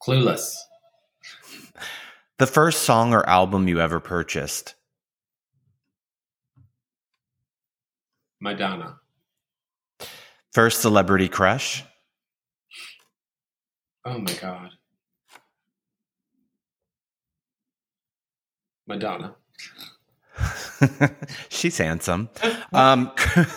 [0.03, 0.57] Clueless.
[2.39, 4.75] The first song or album you ever purchased?
[8.41, 8.99] Madonna.
[10.55, 11.85] First celebrity crush?
[14.05, 14.71] Oh my God.
[18.87, 19.35] Madonna.
[21.49, 22.29] She's handsome.
[22.73, 23.11] Um,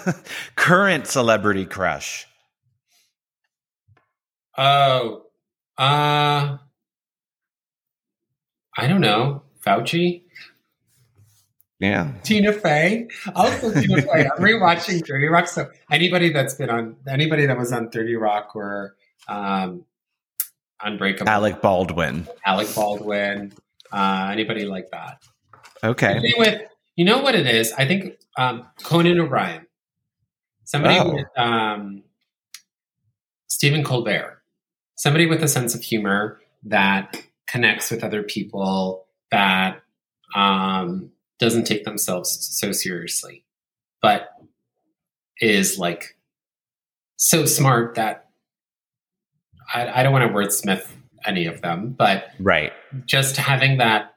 [0.55, 2.25] current celebrity crush.
[4.57, 5.27] Oh,
[5.77, 6.57] uh,
[8.75, 9.43] I don't know.
[9.63, 10.23] Fauci.
[11.79, 12.11] Yeah.
[12.23, 13.07] Tina Fey.
[13.35, 14.25] Also Tina Fey.
[14.25, 15.47] I'm rewatching 30 Rock.
[15.47, 18.95] So anybody that's been on anybody that was on 30 Rock or
[19.27, 19.85] um
[20.81, 21.29] Unbreakable.
[21.29, 22.27] Alec Baldwin.
[22.45, 23.53] Alec Baldwin.
[23.91, 25.21] Uh anybody like that.
[25.83, 26.33] Okay.
[26.37, 26.61] With
[26.95, 27.71] you know what it is?
[27.73, 29.67] I think um Conan O'Brien.
[30.63, 31.13] Somebody oh.
[31.13, 32.03] with um
[33.47, 34.41] Stephen Colbert.
[34.95, 39.81] Somebody with a sense of humor that connects with other people that
[40.35, 43.43] um doesn't take themselves so seriously,
[44.01, 44.29] but
[45.39, 46.17] is like
[47.17, 48.29] so smart that
[49.73, 50.89] I, I don't want to wordsmith
[51.25, 52.71] any of them, but right,
[53.05, 54.15] just having that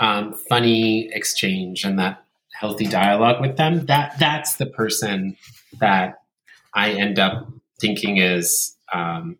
[0.00, 2.24] um, funny exchange and that
[2.54, 5.36] healthy dialogue with them that that's the person
[5.80, 6.20] that
[6.74, 7.48] I end up
[7.80, 9.36] thinking is um,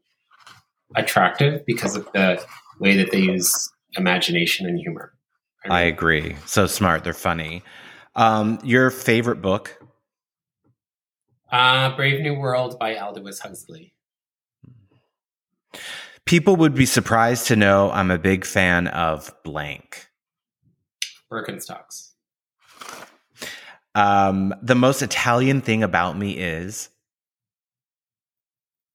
[0.96, 2.44] attractive because of the
[2.80, 5.12] way that they use imagination and humor.
[5.70, 6.36] I agree.
[6.46, 7.04] So smart.
[7.04, 7.62] They're funny.
[8.14, 9.78] Um, your favorite book?
[11.50, 13.94] Uh, Brave New World by Aldous Huxley.
[16.24, 20.08] People would be surprised to know I'm a big fan of blank.
[21.30, 22.12] Birkenstocks.
[23.94, 26.88] Um, the most Italian thing about me is.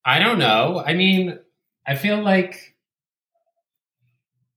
[0.04, 0.82] I don't know.
[0.86, 1.38] I mean,
[1.86, 2.76] I feel like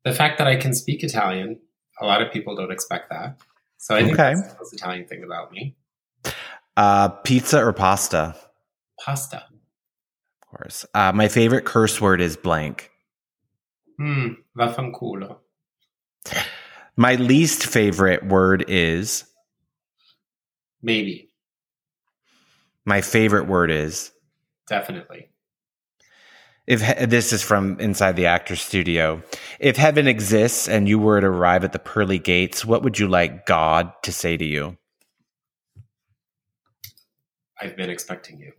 [0.05, 1.61] the fact that I can speak Italian
[2.01, 3.37] a lot of people don't expect that.
[3.79, 4.35] So I think okay.
[4.35, 5.77] that's the most Italian thing about me.
[6.77, 8.37] Uh, pizza or pasta?
[8.99, 9.45] Pasta.
[10.43, 10.87] Of course.
[10.95, 12.91] Uh, my favorite curse word is blank.
[13.99, 15.39] Hmm, vaffanculo.
[16.97, 19.25] My least favorite word is
[20.83, 21.31] maybe.
[22.85, 24.13] My favorite word is
[24.69, 25.31] definitely
[26.67, 29.23] if this is from inside the actor's studio,
[29.59, 33.09] if heaven exists and you were to arrive at the pearly gates, what would you
[33.09, 34.77] like God to say to you?
[37.61, 38.53] I've been expecting you.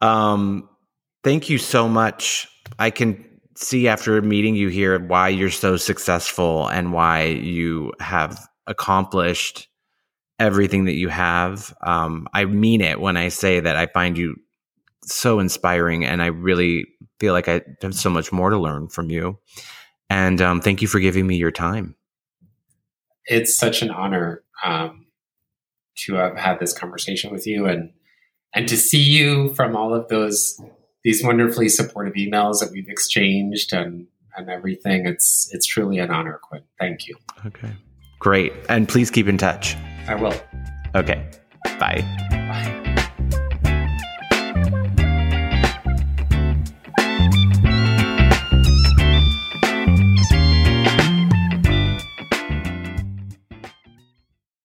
[0.00, 0.68] Um,
[1.24, 2.48] thank you so much.
[2.78, 3.24] I can
[3.56, 9.68] see after meeting you here why you're so successful and why you have accomplished
[10.38, 11.72] everything that you have.
[11.82, 14.36] Um, I mean it when I say that I find you
[15.04, 16.86] so inspiring and I really
[17.18, 19.38] feel like I have so much more to learn from you.
[20.10, 21.94] And um, thank you for giving me your time.
[23.26, 25.06] It's such an honor um,
[25.98, 27.92] to have had this conversation with you and
[28.54, 30.60] and to see you from all of those
[31.04, 34.06] these wonderfully supportive emails that we've exchanged and
[34.36, 35.06] and everything.
[35.06, 36.62] It's it's truly an honor, Quinn.
[36.78, 37.16] Thank you.
[37.46, 37.72] Okay.
[38.18, 38.52] Great.
[38.68, 39.76] And please keep in touch.
[40.06, 40.34] I will.
[40.94, 41.28] Okay.
[41.78, 42.02] Bye.
[42.30, 42.81] Bye.